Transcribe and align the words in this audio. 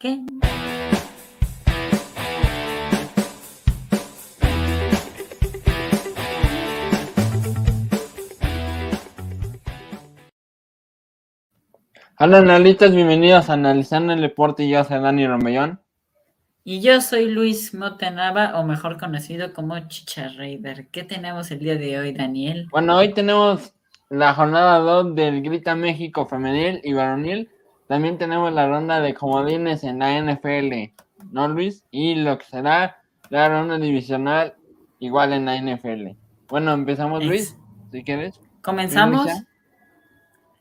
¿Qué? 0.00 0.18
Hola 12.18 12.38
analistas, 12.38 12.94
bienvenidos 12.94 13.50
a 13.50 13.52
Analizando 13.52 14.14
el 14.14 14.22
Deporte. 14.22 14.66
Yo 14.66 14.82
soy 14.84 15.00
Dani 15.00 15.26
Romellón. 15.26 15.82
Y 16.64 16.80
yo 16.80 17.02
soy 17.02 17.30
Luis 17.30 17.74
Motenava, 17.74 18.58
o 18.58 18.64
mejor 18.64 18.98
conocido 18.98 19.52
como 19.52 19.78
Chicharreider. 19.80 20.88
¿Qué 20.88 21.04
tenemos 21.04 21.50
el 21.50 21.58
día 21.58 21.76
de 21.76 21.98
hoy, 21.98 22.14
Daniel? 22.14 22.68
Bueno, 22.70 22.96
hoy 22.96 23.12
tenemos 23.12 23.74
la 24.08 24.32
jornada 24.32 24.78
2 24.78 25.14
del 25.14 25.42
Grita 25.42 25.74
México 25.74 26.24
femenil 26.24 26.80
y 26.84 26.94
varonil. 26.94 27.50
También 27.90 28.18
tenemos 28.18 28.52
la 28.52 28.68
ronda 28.68 29.00
de 29.00 29.14
comodines 29.14 29.82
en 29.82 29.98
la 29.98 30.16
NFL, 30.16 30.94
¿no, 31.32 31.48
Luis? 31.48 31.82
Y 31.90 32.14
lo 32.14 32.38
que 32.38 32.44
será 32.44 33.02
la 33.30 33.48
ronda 33.48 33.78
divisional 33.78 34.54
igual 35.00 35.32
en 35.32 35.46
la 35.46 35.56
NFL. 35.60 36.16
Bueno, 36.48 36.72
empezamos, 36.72 37.24
Luis, 37.24 37.58
si 37.90 38.04
quieres. 38.04 38.40
¿Comenzamos? 38.62 39.26
Inicia. 39.26 39.46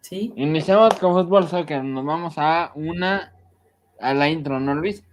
Sí. 0.01 0.33
Iniciamos 0.37 0.95
con 0.95 1.13
fútbol 1.13 1.47
soccer. 1.47 1.83
Nos 1.83 2.03
vamos 2.03 2.33
a 2.37 2.71
una 2.73 3.31
a 4.01 4.13
la 4.15 4.27
intro, 4.27 4.59
¿no, 4.59 4.73
Luis? 4.73 5.05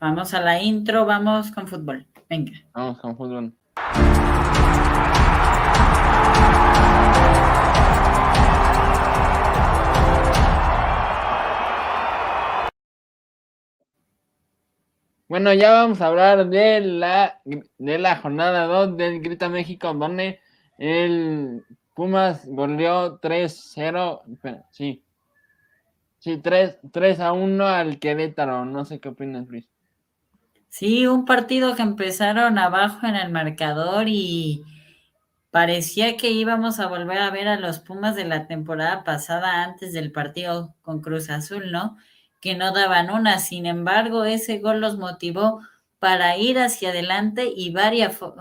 Vamos 0.00 0.34
a 0.34 0.42
la 0.42 0.62
intro, 0.62 1.06
vamos 1.06 1.50
con 1.52 1.66
fútbol. 1.66 2.06
Venga. 2.28 2.52
Vamos 2.74 2.98
con 2.98 3.16
fútbol. 3.16 3.54
Bueno, 15.28 15.52
ya 15.52 15.72
vamos 15.72 16.00
a 16.00 16.06
hablar 16.06 16.48
de 16.48 16.80
la, 16.80 17.42
de 17.44 17.98
la 17.98 18.16
jornada 18.16 18.64
2 18.64 18.96
del 18.96 19.20
Grita 19.20 19.50
México, 19.50 19.92
donde 19.92 20.40
el 20.78 21.64
Pumas 21.94 22.46
goleó 22.46 23.20
3-0, 23.20 24.22
espera, 24.32 24.64
sí, 24.70 25.02
sí, 26.18 26.38
3, 26.38 26.78
3 26.90 27.20
a 27.20 27.32
1 27.32 27.66
al 27.66 27.98
Querétaro. 27.98 28.64
No 28.64 28.86
sé 28.86 29.00
qué 29.00 29.10
opinas, 29.10 29.46
Luis. 29.48 29.68
Sí, 30.70 31.06
un 31.06 31.26
partido 31.26 31.76
que 31.76 31.82
empezaron 31.82 32.58
abajo 32.58 33.06
en 33.06 33.16
el 33.16 33.30
marcador 33.30 34.04
y 34.08 34.62
parecía 35.50 36.16
que 36.16 36.30
íbamos 36.30 36.80
a 36.80 36.86
volver 36.86 37.18
a 37.18 37.30
ver 37.30 37.48
a 37.48 37.60
los 37.60 37.80
Pumas 37.80 38.16
de 38.16 38.24
la 38.24 38.46
temporada 38.46 39.04
pasada 39.04 39.64
antes 39.64 39.92
del 39.92 40.10
partido 40.10 40.74
con 40.80 41.02
Cruz 41.02 41.28
Azul, 41.28 41.70
¿no? 41.70 41.98
Que 42.40 42.54
no 42.54 42.72
daban 42.72 43.10
una. 43.10 43.38
Sin 43.38 43.66
embargo, 43.66 44.24
ese 44.24 44.58
gol 44.58 44.80
los 44.80 44.98
motivó 44.98 45.60
para 45.98 46.36
ir 46.36 46.58
hacia 46.58 46.90
adelante 46.90 47.50
y 47.54 47.70
varias 47.70 48.16
fo 48.16 48.34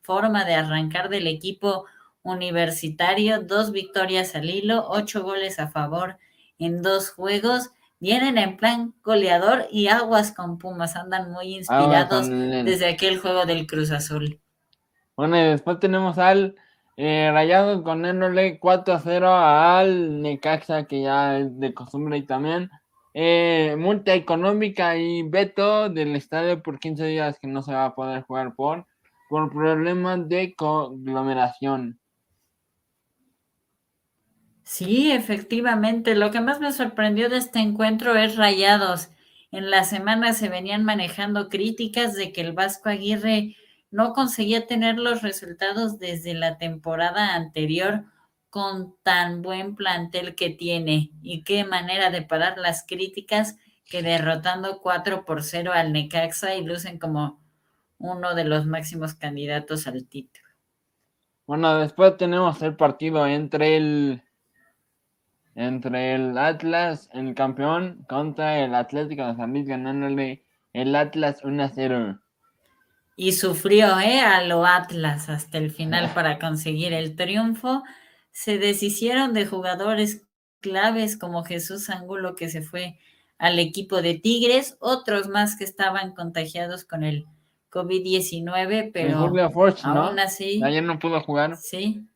forma 0.00 0.44
de 0.44 0.54
arrancar 0.54 1.08
del 1.08 1.26
equipo 1.26 1.86
universitario, 2.22 3.42
dos 3.42 3.72
victorias 3.72 4.34
al 4.34 4.50
hilo, 4.50 4.86
ocho 4.88 5.22
goles 5.22 5.58
a 5.58 5.68
favor 5.68 6.18
en 6.58 6.82
dos 6.82 7.10
juegos 7.10 7.70
vienen 8.00 8.36
en 8.36 8.58
plan 8.58 8.94
goleador 9.02 9.66
y 9.70 9.88
aguas 9.88 10.32
con 10.32 10.58
Pumas, 10.58 10.94
andan 10.94 11.32
muy 11.32 11.54
inspirados 11.54 12.28
desde 12.28 12.88
aquel 12.90 13.18
juego 13.18 13.46
del 13.46 13.66
Cruz 13.66 13.90
Azul. 13.90 14.40
Bueno, 15.16 15.38
y 15.38 15.44
después 15.44 15.78
tenemos 15.78 16.18
al 16.18 16.54
eh, 16.98 17.30
Rayados 17.32 17.82
ganándole 17.82 18.58
4 18.58 18.94
a 18.94 19.00
0 19.00 19.34
al 19.34 20.20
Necaxa, 20.20 20.84
que 20.84 21.02
ya 21.02 21.38
es 21.38 21.58
de 21.58 21.72
costumbre 21.72 22.18
y 22.18 22.26
también 22.26 22.70
eh, 23.14 23.76
multa 23.78 24.12
económica 24.14 24.96
y 24.96 25.22
veto 25.22 25.88
del 25.88 26.16
estadio 26.16 26.62
por 26.62 26.80
15 26.80 27.06
días 27.06 27.38
que 27.38 27.46
no 27.46 27.62
se 27.62 27.72
va 27.72 27.86
a 27.86 27.94
poder 27.94 28.22
jugar 28.22 28.54
por, 28.56 28.86
por 29.28 29.52
problemas 29.52 30.28
de 30.28 30.54
conglomeración. 30.54 32.00
Sí, 34.64 35.12
efectivamente. 35.12 36.16
Lo 36.16 36.30
que 36.32 36.40
más 36.40 36.58
me 36.58 36.72
sorprendió 36.72 37.28
de 37.28 37.36
este 37.36 37.60
encuentro 37.60 38.16
es 38.16 38.36
Rayados. 38.36 39.10
En 39.52 39.70
la 39.70 39.84
semana 39.84 40.32
se 40.32 40.48
venían 40.48 40.84
manejando 40.84 41.48
críticas 41.48 42.14
de 42.14 42.32
que 42.32 42.40
el 42.40 42.52
Vasco 42.52 42.88
Aguirre 42.88 43.56
no 43.92 44.12
conseguía 44.12 44.66
tener 44.66 44.98
los 44.98 45.22
resultados 45.22 46.00
desde 46.00 46.34
la 46.34 46.58
temporada 46.58 47.36
anterior 47.36 48.06
con 48.54 48.94
tan 49.02 49.42
buen 49.42 49.74
plantel 49.74 50.36
que 50.36 50.48
tiene. 50.48 51.10
Y 51.22 51.42
qué 51.42 51.64
manera 51.64 52.10
de 52.10 52.22
parar 52.22 52.56
las 52.56 52.86
críticas 52.86 53.58
que 53.84 54.00
derrotando 54.00 54.78
4 54.80 55.24
por 55.24 55.42
0 55.42 55.72
al 55.74 55.92
Necaxa 55.92 56.54
y 56.54 56.64
lucen 56.64 57.00
como 57.00 57.40
uno 57.98 58.36
de 58.36 58.44
los 58.44 58.64
máximos 58.64 59.14
candidatos 59.14 59.88
al 59.88 60.06
título. 60.06 60.46
Bueno, 61.48 61.78
después 61.78 62.16
tenemos 62.16 62.62
el 62.62 62.76
partido 62.76 63.26
entre 63.26 63.76
el 63.76 64.22
entre 65.56 66.14
el 66.14 66.38
Atlas, 66.38 67.10
el 67.12 67.34
campeón, 67.34 68.06
contra 68.08 68.60
el 68.60 68.76
Atlético 68.76 69.26
de 69.26 69.34
San 69.34 69.50
Luis, 69.50 69.66
ganándole 69.66 70.44
el 70.72 70.94
Atlas 70.94 71.42
1-0. 71.42 72.20
Y 73.16 73.32
sufrió, 73.32 73.98
¿eh? 73.98 74.20
A 74.20 74.44
lo 74.44 74.64
Atlas 74.64 75.28
hasta 75.28 75.58
el 75.58 75.72
final 75.72 76.08
para 76.14 76.38
conseguir 76.38 76.92
el 76.92 77.16
triunfo. 77.16 77.82
Se 78.34 78.58
deshicieron 78.58 79.32
de 79.32 79.46
jugadores 79.46 80.26
claves 80.58 81.16
como 81.16 81.44
Jesús 81.44 81.88
Angulo, 81.88 82.34
que 82.34 82.50
se 82.50 82.62
fue 82.62 82.98
al 83.38 83.60
equipo 83.60 84.02
de 84.02 84.14
Tigres, 84.14 84.76
otros 84.80 85.28
más 85.28 85.56
que 85.56 85.62
estaban 85.62 86.14
contagiados 86.14 86.84
con 86.84 87.04
el 87.04 87.26
COVID-19, 87.70 88.90
pero 88.92 89.50
Forge, 89.52 89.82
aún 89.84 90.16
¿no? 90.16 90.22
así. 90.22 90.60
Ayer 90.64 90.82
no 90.82 90.98
pudo 90.98 91.20
jugar. 91.20 91.56
Sí. 91.56 92.08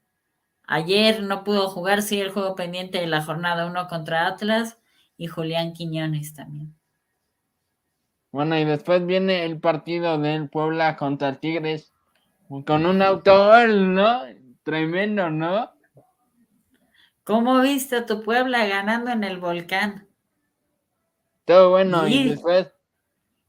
Ayer 0.66 1.22
no 1.22 1.44
pudo 1.44 1.68
jugar, 1.68 2.02
sí, 2.02 2.20
el 2.20 2.30
juego 2.30 2.56
pendiente 2.56 2.98
de 2.98 3.06
la 3.06 3.22
jornada 3.22 3.66
1 3.66 3.86
contra 3.86 4.26
Atlas 4.26 4.76
y 5.16 5.28
Julián 5.28 5.72
Quiñones 5.72 6.34
también. 6.34 6.74
Bueno, 8.32 8.58
y 8.58 8.64
después 8.64 9.06
viene 9.06 9.44
el 9.44 9.60
partido 9.60 10.18
del 10.18 10.48
Puebla 10.48 10.96
contra 10.96 11.38
Tigres 11.38 11.92
con 12.66 12.86
un 12.86 13.02
autogol, 13.02 13.94
¿no? 13.94 14.22
Tremendo, 14.64 15.30
¿no? 15.30 15.77
¿Cómo 17.28 17.60
viste 17.60 17.94
a 17.94 18.06
tu 18.06 18.22
Puebla 18.22 18.66
ganando 18.66 19.10
en 19.10 19.22
el 19.22 19.36
volcán? 19.36 20.08
Todo 21.44 21.68
bueno, 21.68 22.06
Sí. 22.06 22.22
y 22.22 22.28
después. 22.30 22.72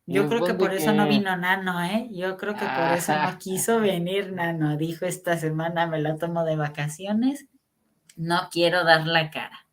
Yo 0.05 0.27
creo 0.27 0.43
que 0.43 0.53
por 0.53 0.73
eso 0.73 0.91
no 0.91 1.07
vino 1.07 1.37
Nano, 1.37 1.81
¿eh? 1.81 2.09
Yo 2.11 2.35
creo 2.35 2.55
que 2.55 2.65
por 2.65 2.97
eso 2.97 3.13
no 3.15 3.37
quiso 3.39 3.79
venir 3.79 4.33
Nano. 4.33 4.75
Dijo 4.75 5.05
esta 5.05 5.37
semana 5.37 5.87
me 5.87 6.01
la 6.01 6.17
tomo 6.17 6.43
de 6.43 6.57
vacaciones. 6.57 7.47
No 8.17 8.49
quiero 8.51 8.83
dar 8.83 9.07
la 9.07 9.31
cara. 9.31 9.65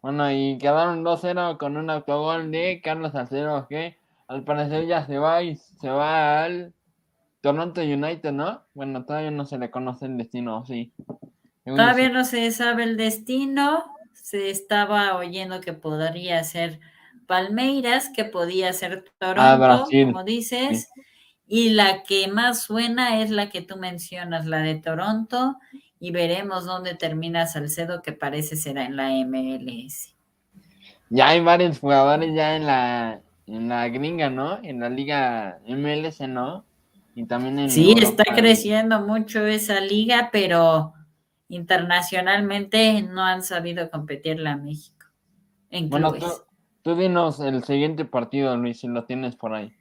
Bueno, 0.00 0.30
y 0.30 0.56
quedaron 0.58 1.02
2-0 1.02 1.58
con 1.58 1.76
un 1.76 1.90
autogol 1.90 2.52
de 2.52 2.80
Carlos 2.84 3.10
Salcedo, 3.10 3.66
que 3.66 3.98
al 4.28 4.44
parecer 4.44 4.86
ya 4.86 5.04
se 5.04 5.18
va 5.18 5.42
y 5.42 5.56
se 5.56 5.90
va 5.90 6.44
al 6.44 6.72
Toronto 7.40 7.80
United, 7.80 8.30
¿no? 8.30 8.62
Bueno, 8.74 9.04
todavía 9.04 9.32
no 9.32 9.44
se 9.44 9.58
le 9.58 9.72
conoce 9.72 10.06
el 10.06 10.18
destino, 10.18 10.64
sí. 10.66 10.92
Todavía 11.66 12.08
no 12.10 12.24
se 12.24 12.50
sabe 12.52 12.84
el 12.84 12.96
destino. 12.96 13.84
Se 14.14 14.50
estaba 14.50 15.16
oyendo 15.16 15.60
que 15.60 15.72
podría 15.72 16.42
ser 16.44 16.80
Palmeiras, 17.26 18.10
que 18.14 18.24
podía 18.24 18.72
ser 18.72 19.04
Toronto, 19.18 19.42
Ah, 19.42 19.56
Brasil. 19.56 20.06
como 20.06 20.24
dices. 20.24 20.88
Y 21.48 21.70
la 21.70 22.02
que 22.02 22.28
más 22.28 22.62
suena 22.62 23.20
es 23.20 23.30
la 23.30 23.50
que 23.50 23.62
tú 23.62 23.76
mencionas, 23.76 24.46
la 24.46 24.58
de 24.58 24.76
Toronto. 24.76 25.56
Y 25.98 26.10
veremos 26.10 26.64
dónde 26.66 26.94
termina 26.94 27.46
Salcedo, 27.46 28.02
que 28.02 28.12
parece 28.12 28.56
será 28.56 28.84
en 28.84 28.96
la 28.96 29.10
MLS. 29.24 30.14
Ya 31.08 31.28
hay 31.28 31.40
varios 31.40 31.78
jugadores 31.78 32.34
ya 32.34 32.56
en 32.56 32.66
la, 32.66 33.20
en 33.46 33.68
la 33.68 33.88
gringa, 33.88 34.28
¿no? 34.28 34.58
En 34.62 34.80
la 34.80 34.88
liga 34.88 35.58
MLS, 35.66 36.20
¿no? 36.28 36.64
Y 37.14 37.24
también 37.24 37.58
en 37.60 37.70
Sí, 37.70 37.94
está 37.96 38.24
creciendo 38.34 39.00
mucho 39.00 39.46
esa 39.46 39.80
liga, 39.80 40.28
pero 40.32 40.92
internacionalmente 41.48 43.02
no 43.02 43.22
han 43.22 43.42
sabido 43.42 43.90
competirla 43.90 44.52
a 44.52 44.56
México. 44.56 45.06
En 45.70 45.90
Bueno, 45.90 46.12
tú, 46.12 46.26
tú 46.82 46.96
dinos 46.96 47.40
el 47.40 47.64
siguiente 47.64 48.04
partido, 48.04 48.56
Luis, 48.56 48.80
si 48.80 48.88
lo 48.88 49.04
tienes 49.04 49.36
por 49.36 49.54
ahí. 49.54 49.74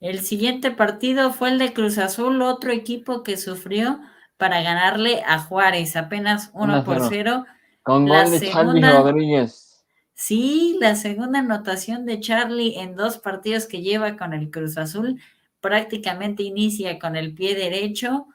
El 0.00 0.20
siguiente 0.20 0.70
partido 0.70 1.32
fue 1.32 1.50
el 1.50 1.58
de 1.58 1.72
Cruz 1.72 1.98
Azul, 1.98 2.40
otro 2.42 2.70
equipo 2.70 3.22
que 3.22 3.36
sufrió 3.36 4.00
para 4.36 4.62
ganarle 4.62 5.22
a 5.26 5.40
Juárez, 5.40 5.96
apenas 5.96 6.50
1 6.54 6.84
por 6.84 6.98
1-0. 6.98 7.06
0. 7.08 7.46
Con 7.82 8.08
La 8.08 8.22
gol 8.22 8.38
de 8.38 8.50
Charlie 8.50 8.82
Rodríguez. 8.82 9.84
Sí, 10.14 10.76
la 10.80 10.94
segunda 10.94 11.40
anotación 11.40 12.04
de 12.06 12.20
Charlie 12.20 12.78
en 12.78 12.96
dos 12.96 13.18
partidos 13.18 13.66
que 13.66 13.82
lleva 13.82 14.16
con 14.16 14.34
el 14.34 14.50
Cruz 14.50 14.78
Azul 14.78 15.20
prácticamente 15.60 16.42
inicia 16.42 16.98
con 16.98 17.16
el 17.16 17.34
pie 17.34 17.54
derecho 17.54 18.26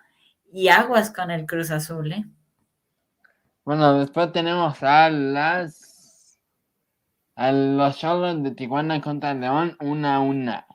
y 0.54 0.68
aguas 0.68 1.12
con 1.12 1.32
el 1.32 1.48
Cruz 1.48 1.72
Azul, 1.72 2.12
¿eh? 2.12 2.26
Bueno, 3.66 4.00
después 4.00 4.32
tenemos 4.32 4.82
a 4.84 5.10
las 5.10 6.40
a 7.36 7.52
los 7.52 7.98
Cholos 7.98 8.44
de 8.44 8.52
Tijuana 8.52 9.02
contra 9.02 9.34
León, 9.34 9.76
una 9.82 10.18
a 10.18 10.20
una. 10.20 10.68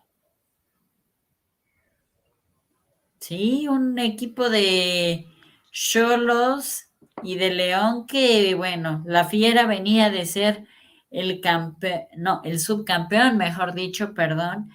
Sí, 3.21 3.69
un 3.69 3.99
equipo 4.01 4.49
de 4.51 5.29
Cholos 5.71 6.89
y 7.23 7.37
de 7.37 7.51
León 7.51 8.07
que, 8.07 8.57
bueno, 8.57 9.05
la 9.07 9.25
Fiera 9.25 9.67
venía 9.67 10.11
de 10.11 10.27
ser 10.27 10.65
el 11.13 11.41
campeón, 11.41 12.03
no, 12.17 12.41
el 12.43 12.59
subcampeón, 12.59 13.37
mejor 13.37 13.75
dicho, 13.75 14.13
perdón, 14.13 14.71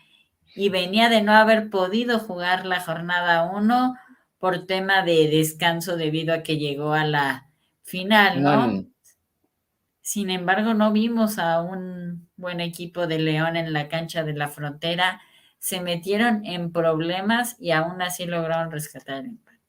y 0.55 0.69
venía 0.69 1.09
de 1.09 1.21
no 1.21 1.33
haber 1.33 1.69
podido 1.69 2.19
jugar 2.19 2.65
la 2.65 2.79
jornada 2.79 3.51
1 3.51 3.95
por 4.43 4.65
tema 4.65 5.03
de 5.03 5.29
descanso 5.29 5.95
debido 5.95 6.33
a 6.33 6.43
que 6.43 6.57
llegó 6.57 6.91
a 6.91 7.05
la 7.05 7.47
final, 7.81 8.43
¿no? 8.43 8.83
Sin 10.01 10.29
embargo, 10.29 10.73
no 10.73 10.91
vimos 10.91 11.39
a 11.39 11.61
un 11.61 12.27
buen 12.35 12.59
equipo 12.59 13.07
de 13.07 13.19
León 13.19 13.55
en 13.55 13.71
la 13.71 13.87
cancha 13.87 14.25
de 14.25 14.33
la 14.33 14.49
frontera. 14.49 15.21
Se 15.59 15.79
metieron 15.79 16.45
en 16.45 16.73
problemas 16.73 17.55
y 17.57 17.71
aún 17.71 18.01
así 18.01 18.25
lograron 18.25 18.69
rescatar 18.69 19.19
el 19.19 19.27
empate. 19.27 19.61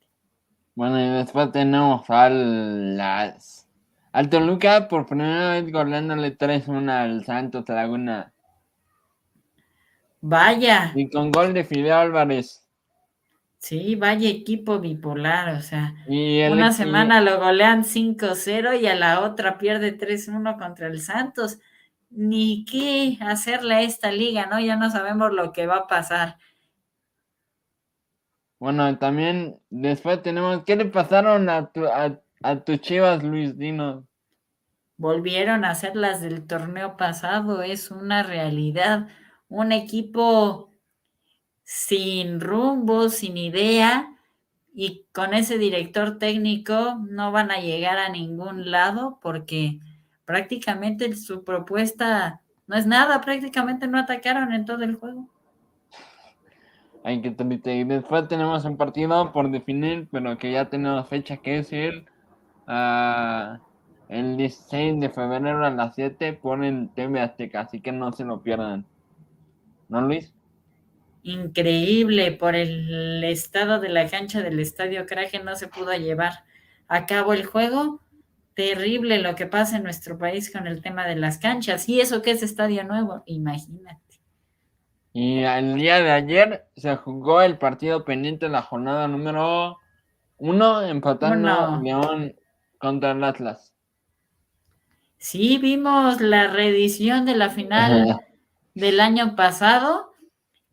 Bueno, 0.75 0.99
y 0.99 1.09
después 1.19 1.53
tenemos 1.53 2.11
al, 2.11 2.97
las, 2.97 3.69
al 4.11 4.29
Toluca 4.29 4.89
por 4.89 5.07
primera 5.07 5.53
vez 5.53 5.71
goleándole 5.71 6.37
3-1 6.37 6.91
al 6.91 7.25
Santos 7.25 7.65
Laguna. 7.69 8.33
Vaya. 10.21 10.91
Y 10.97 11.09
con 11.11 11.31
gol 11.31 11.55
de 11.55 11.63
Fidel 11.63 11.93
Álvarez. 11.93 12.64
Sí, 13.65 13.95
vaya 13.95 14.29
equipo 14.29 14.79
bipolar, 14.79 15.55
o 15.55 15.63
sea, 15.63 15.95
una 16.07 16.71
semana 16.71 17.23
lo 17.23 17.39
golean 17.39 17.83
5-0 17.83 18.79
y 18.79 18.87
a 18.87 18.95
la 18.95 19.21
otra 19.21 19.57
pierde 19.57 19.97
3-1 19.97 20.59
contra 20.59 20.89
el 20.89 21.01
Santos. 21.01 21.61
Ni 22.11 22.67
qué 22.67 23.17
hacerle 23.23 23.77
a 23.77 23.81
esta 23.81 24.13
liga, 24.13 24.45
¿no? 24.45 24.61
Ya 24.61 24.77
no 24.77 24.91
sabemos 24.91 25.33
lo 25.33 25.53
que 25.53 25.67
va 25.67 25.77
a 25.77 25.87
pasar. 25.87 26.37
Bueno, 28.59 28.99
también 28.99 29.59
después 29.71 30.21
tenemos, 30.21 30.63
¿qué 30.65 30.77
le 30.77 30.85
pasaron 30.85 31.49
a 31.49 31.73
tu, 31.73 31.87
a, 31.87 32.65
tus 32.65 32.83
chivas, 32.83 33.23
Luis 33.23 33.57
Dino? 33.57 34.07
Volvieron 34.99 35.65
a 35.65 35.75
ser 35.75 35.97
las 35.97 36.21
del 36.21 36.47
torneo 36.47 36.99
pasado, 36.99 37.63
es 37.63 37.91
una 37.91 38.25
realidad. 38.25 39.09
Un 39.49 39.73
equipo 39.73 40.74
sin 41.65 42.41
rumbo, 42.41 43.09
sin 43.09 43.37
idea, 43.37 44.15
y 44.73 45.07
con 45.13 45.35
ese 45.35 45.59
director 45.59 46.19
técnico 46.19 46.97
no 47.09 47.33
van 47.33 47.51
a 47.51 47.61
llegar 47.61 47.99
a 47.99 48.09
ningún 48.09 48.71
lado 48.71 49.19
porque 49.23 49.79
prácticamente 50.25 51.15
su 51.17 51.45
propuesta 51.45 52.41
no 52.67 52.77
es 52.77 52.87
nada, 52.87 53.21
prácticamente 53.21 53.87
no 53.87 53.99
atacaron 53.99 54.53
en 54.53 54.65
todo 54.65 54.83
el 54.83 54.97
juego. 54.97 55.29
Hay 57.05 57.21
que 57.21 57.31
después 57.31 58.29
tenemos 58.29 58.65
un 58.65 58.77
partido 58.77 59.33
por 59.33 59.51
definir, 59.51 60.09
pero 60.11 60.39
que 60.39 60.53
ya 60.53 60.71
tenemos 60.71 61.07
fecha 61.09 61.37
que 61.37 61.57
decir. 61.57 62.07
Uh, 62.67 63.59
el 64.09 64.37
16 64.37 65.01
de 65.01 65.11
febrero 65.11 65.65
a 65.65 65.71
las 65.71 65.95
7 65.95 66.33
por 66.35 66.65
el 66.65 66.91
TV 66.95 67.21
Azteca, 67.21 67.61
así 67.61 67.81
que 67.81 67.93
no 67.93 68.13
se 68.13 68.25
lo 68.25 68.43
pierdan. 68.43 68.87
¿No, 69.89 70.01
Luis? 70.01 70.34
Increíble 71.25 72.33
por 72.33 72.55
el 72.55 73.25
estado 73.25 73.81
de 73.81 73.89
la 73.89 74.09
cancha 74.09 74.43
del 74.43 74.61
estadio 74.61 75.07
Kraken 75.07 75.45
no 75.45 75.57
se 75.57 75.69
pudo 75.69 75.93
llevar 75.95 76.45
a 76.87 77.07
cabo 77.07 77.33
el 77.33 77.45
juego. 77.45 78.01
Terrible 78.55 79.19
lo 79.19 79.35
que 79.35 79.47
pasa 79.47 79.79
en 79.79 79.83
nuestro 79.83 80.17
país 80.17 80.53
con 80.53 80.69
el 80.69 80.81
tema 80.81 81.07
de 81.07 81.17
las 81.17 81.39
canchas. 81.39 81.89
Y 81.89 82.01
eso 82.01 82.23
que 82.23 82.31
es 82.31 82.43
estadio 82.43 82.85
nuevo, 82.85 83.25
imagínate. 83.27 84.21
Y 85.13 85.43
el 85.43 85.77
día 85.77 86.01
de 86.01 86.11
ayer 86.11 86.67
se 86.77 86.95
jugó 86.97 87.41
el 87.41 87.59
partido 87.59 88.05
pendiente 88.05 88.47
de 88.47 88.53
la 88.53 88.63
jornada 88.63 89.09
número 89.09 89.79
uno, 90.37 90.83
empatando 90.83 91.81
León 91.83 92.37
contra 92.79 93.13
el 93.13 93.25
Atlas. 93.25 93.73
Sí, 95.17 95.59
vimos 95.59 96.21
la 96.21 96.49
reedición 96.49 97.25
de 97.25 97.35
la 97.35 97.49
final 97.49 98.21
del 98.75 99.01
año 99.01 99.37
pasado 99.37 100.14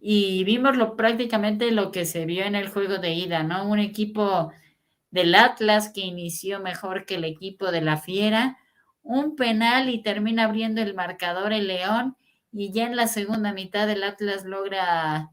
y 0.03 0.43
vimos 0.45 0.75
lo, 0.75 0.95
prácticamente 0.95 1.69
lo 1.69 1.91
que 1.91 2.05
se 2.05 2.25
vio 2.25 2.43
en 2.43 2.55
el 2.55 2.69
juego 2.69 2.97
de 2.97 3.13
ida, 3.13 3.43
¿no? 3.43 3.67
Un 3.67 3.77
equipo 3.77 4.51
del 5.11 5.35
Atlas 5.35 5.91
que 5.93 6.01
inició 6.01 6.59
mejor 6.59 7.05
que 7.05 7.15
el 7.15 7.23
equipo 7.23 7.71
de 7.71 7.81
la 7.81 7.97
Fiera, 7.97 8.57
un 9.03 9.35
penal 9.35 9.89
y 9.89 10.01
termina 10.01 10.45
abriendo 10.45 10.81
el 10.81 10.95
marcador 10.95 11.53
el 11.53 11.67
León 11.67 12.17
y 12.51 12.71
ya 12.71 12.87
en 12.87 12.95
la 12.95 13.05
segunda 13.07 13.53
mitad 13.53 13.87
el 13.91 14.03
Atlas 14.03 14.43
logra 14.43 15.29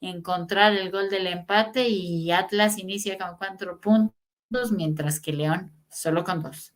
encontrar 0.00 0.72
el 0.74 0.92
gol 0.92 1.10
del 1.10 1.26
empate 1.26 1.88
y 1.88 2.30
Atlas 2.30 2.78
inicia 2.78 3.18
con 3.18 3.36
cuatro 3.38 3.80
puntos, 3.80 4.70
mientras 4.70 5.18
que 5.18 5.32
León 5.32 5.72
solo 5.90 6.22
con 6.22 6.44
dos. 6.44 6.74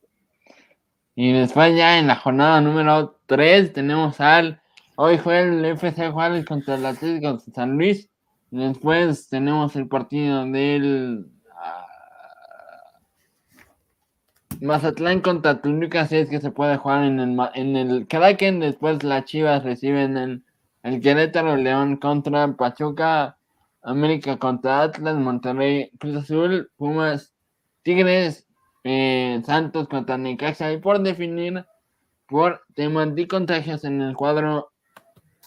Y 1.14 1.32
después 1.32 1.76
ya 1.76 1.96
en 1.96 2.08
la 2.08 2.16
jornada 2.16 2.60
número 2.60 3.20
tres 3.26 3.72
tenemos 3.72 4.20
al 4.20 4.60
Hoy 4.96 5.18
fue 5.18 5.40
el 5.40 5.64
FC 5.64 6.12
Juárez 6.12 6.44
contra 6.44 6.76
el 6.76 6.86
Atlético 6.86 7.32
de 7.32 7.52
San 7.52 7.76
Luis. 7.76 8.08
Después 8.52 9.28
tenemos 9.28 9.74
el 9.74 9.88
partido 9.88 10.44
del 10.44 11.26
uh, 14.60 14.64
Mazatlán 14.64 15.20
contra 15.20 15.60
Toluca, 15.60 16.06
si 16.06 16.18
es 16.18 16.30
que 16.30 16.40
se 16.40 16.52
puede 16.52 16.76
jugar 16.76 17.02
en 17.02 17.18
el, 17.18 17.36
en 17.54 17.76
el 17.76 18.06
Kraken. 18.06 18.60
Después 18.60 19.02
las 19.02 19.24
Chivas 19.24 19.64
reciben 19.64 20.16
el, 20.16 20.44
el 20.84 21.00
Querétaro 21.00 21.56
León 21.56 21.96
contra 21.96 22.52
Pachuca, 22.52 23.36
América 23.82 24.36
contra 24.36 24.82
Atlas, 24.82 25.16
Monterrey, 25.16 25.90
Cruz 25.98 26.18
Azul, 26.18 26.70
Pumas, 26.76 27.34
Tigres, 27.82 28.46
eh, 28.84 29.42
Santos 29.44 29.88
contra 29.88 30.18
Necaxa. 30.18 30.72
Y 30.72 30.78
por 30.78 31.00
definir, 31.00 31.66
por 32.28 32.62
temas 32.76 33.12
de 33.16 33.26
contagios 33.26 33.82
en 33.82 34.00
el 34.00 34.14
cuadro 34.14 34.70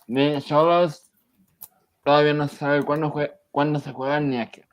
de 0.07 0.41
Solos 0.41 1.11
todavía 2.03 2.33
no 2.33 2.47
se 2.47 2.55
sabe 2.55 2.83
cuándo, 2.83 3.13
cuándo 3.51 3.79
se 3.79 3.91
juegan 3.91 4.29
ni 4.29 4.37
a 4.37 4.49
qué. 4.49 4.63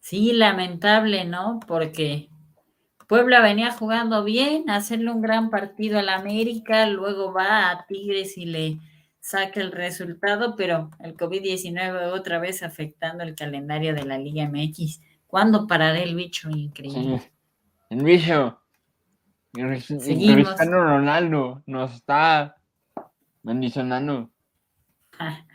Sí, 0.00 0.32
lamentable, 0.32 1.24
¿no? 1.24 1.60
Porque 1.66 2.28
Puebla 3.06 3.40
venía 3.40 3.72
jugando 3.72 4.24
bien, 4.24 4.70
hacerle 4.70 5.10
un 5.10 5.20
gran 5.20 5.50
partido 5.50 5.98
al 5.98 6.08
América, 6.08 6.86
luego 6.86 7.32
va 7.32 7.70
a 7.70 7.86
Tigres 7.86 8.38
y 8.38 8.46
le 8.46 8.78
saca 9.20 9.60
el 9.60 9.70
resultado, 9.70 10.56
pero 10.56 10.90
el 10.98 11.14
COVID-19 11.14 12.10
otra 12.12 12.38
vez 12.38 12.62
afectando 12.62 13.22
el 13.22 13.34
calendario 13.34 13.94
de 13.94 14.04
la 14.04 14.18
Liga 14.18 14.48
MX. 14.48 15.00
¿Cuándo 15.26 15.66
parará 15.66 16.00
el 16.00 16.16
bicho? 16.16 16.50
Increíble. 16.50 17.30
El 17.90 18.02
bicho. 18.02 18.58
Cristiano 19.52 20.82
Ronaldo 20.82 21.62
nos 21.66 21.94
está 21.94 22.56
Bendicionando. 23.42 24.30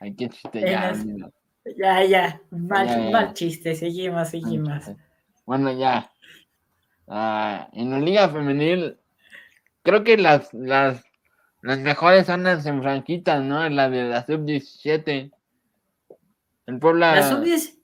Ay, 0.00 0.14
qué 0.14 0.28
chiste, 0.28 0.60
ya. 0.60 0.94
Ya, 1.76 2.04
ya. 2.04 2.40
Mal, 2.50 3.34
chiste, 3.34 3.74
seguimos, 3.74 4.30
seguimos. 4.30 4.90
Bueno, 5.44 5.72
ya. 5.72 6.10
Ah, 7.06 7.68
en 7.72 7.90
la 7.90 7.98
Liga 7.98 8.28
Femenil, 8.28 8.96
creo 9.82 10.04
que 10.04 10.16
las, 10.16 10.54
las, 10.54 11.04
las 11.60 11.78
mejores 11.80 12.26
son 12.26 12.44
las 12.44 12.64
en 12.64 12.80
franquitas, 12.82 13.42
¿no? 13.44 13.68
La 13.68 13.90
de 13.90 14.04
la 14.04 14.24
sub-17. 14.24 15.30
El 16.66 16.78
Puebla. 16.78 17.16
La 17.16 17.28
sub-17. 17.28 17.78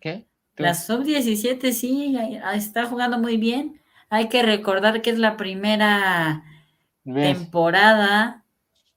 ¿Qué? 0.00 0.26
La 0.56 0.74
sub-17 0.74 1.72
sí, 1.72 2.16
está 2.54 2.86
jugando 2.86 3.18
muy 3.18 3.36
bien. 3.36 3.80
Hay 4.08 4.28
que 4.28 4.42
recordar 4.42 5.02
que 5.02 5.10
es 5.10 5.18
la 5.18 5.36
primera 5.36 6.44
temporada, 7.04 8.44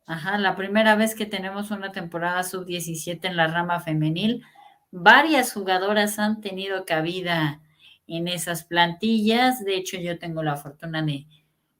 ajá, 0.05 0.37
la 0.37 0.55
primera 0.55 0.95
vez 0.95 1.15
que 1.15 1.25
tenemos 1.25 1.71
una 1.71 1.91
temporada 1.91 2.43
sub-17 2.43 3.25
en 3.25 3.37
la 3.37 3.47
rama 3.47 3.79
femenil. 3.79 4.43
Varias 4.91 5.53
jugadoras 5.53 6.19
han 6.19 6.41
tenido 6.41 6.85
cabida 6.85 7.61
en 8.07 8.27
esas 8.27 8.63
plantillas. 8.63 9.63
De 9.63 9.75
hecho, 9.75 9.97
yo 9.97 10.19
tengo 10.19 10.43
la 10.43 10.55
fortuna 10.55 11.01
de 11.01 11.25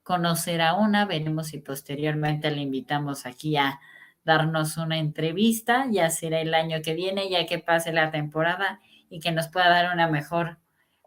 conocer 0.02 0.60
a 0.60 0.74
una. 0.74 1.04
Veremos 1.04 1.48
si 1.48 1.58
posteriormente 1.58 2.50
le 2.50 2.62
invitamos 2.62 3.26
aquí 3.26 3.56
a 3.56 3.80
darnos 4.24 4.76
una 4.76 4.98
entrevista. 4.98 5.86
Ya 5.90 6.10
será 6.10 6.40
el 6.40 6.54
año 6.54 6.82
que 6.82 6.94
viene, 6.94 7.30
ya 7.30 7.46
que 7.46 7.58
pase 7.58 7.92
la 7.92 8.10
temporada 8.10 8.80
y 9.08 9.20
que 9.20 9.32
nos 9.32 9.48
pueda 9.48 9.68
dar 9.68 9.94
una 9.94 10.08
mejor 10.08 10.58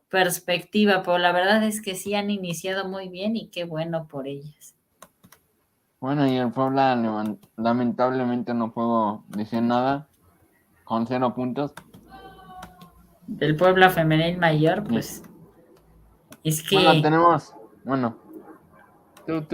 perspectiva. 0.10 1.04
Pero 1.04 1.18
la 1.18 1.32
verdad 1.32 1.64
es 1.64 1.82
que 1.82 1.96
sí 1.96 2.16
han 2.16 2.30
iniciado 2.30 2.88
muy 2.88 3.10
bien 3.10 3.36
y 3.36 3.50
qué 3.50 3.66
bueno 3.66 4.08
por 4.08 4.28
ellas. 4.28 4.79
Bueno, 6.00 6.28
y 6.28 6.38
el 6.38 6.52
Puebla 6.52 6.96
lamentablemente 7.58 8.54
no 8.54 8.72
puedo 8.72 9.24
decir 9.28 9.62
nada 9.62 10.08
con 10.86 11.06
cero 11.06 11.34
puntos. 11.36 11.74
Del 13.28 13.56
Puebla 13.56 13.90
femenil 13.90 14.38
mayor, 14.38 14.84
pues 14.86 15.24
es 16.44 16.68
que... 16.68 16.76
Bueno, 16.76 17.02
tenemos, 17.02 17.54
bueno, 17.84 18.18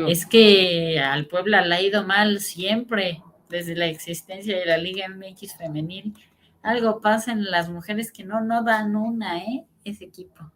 Es 0.08 0.26
que 0.26 1.00
al 1.00 1.26
Puebla 1.26 1.66
le 1.66 1.76
ha 1.76 1.82
ido 1.82 2.06
mal 2.06 2.40
siempre, 2.40 3.22
desde 3.50 3.76
la 3.76 3.88
existencia 3.88 4.58
de 4.58 4.66
la 4.66 4.78
Liga 4.78 5.08
MX 5.10 5.58
femenil. 5.58 6.16
Algo 6.62 7.02
pasa 7.02 7.32
en 7.32 7.44
las 7.52 7.70
mujeres 7.70 8.12
que 8.12 8.24
no, 8.24 8.42
no 8.42 8.64
dan 8.64 8.96
una, 8.96 9.40
¿eh? 9.40 9.66
Ese 9.84 10.06
equipo. 10.06 10.52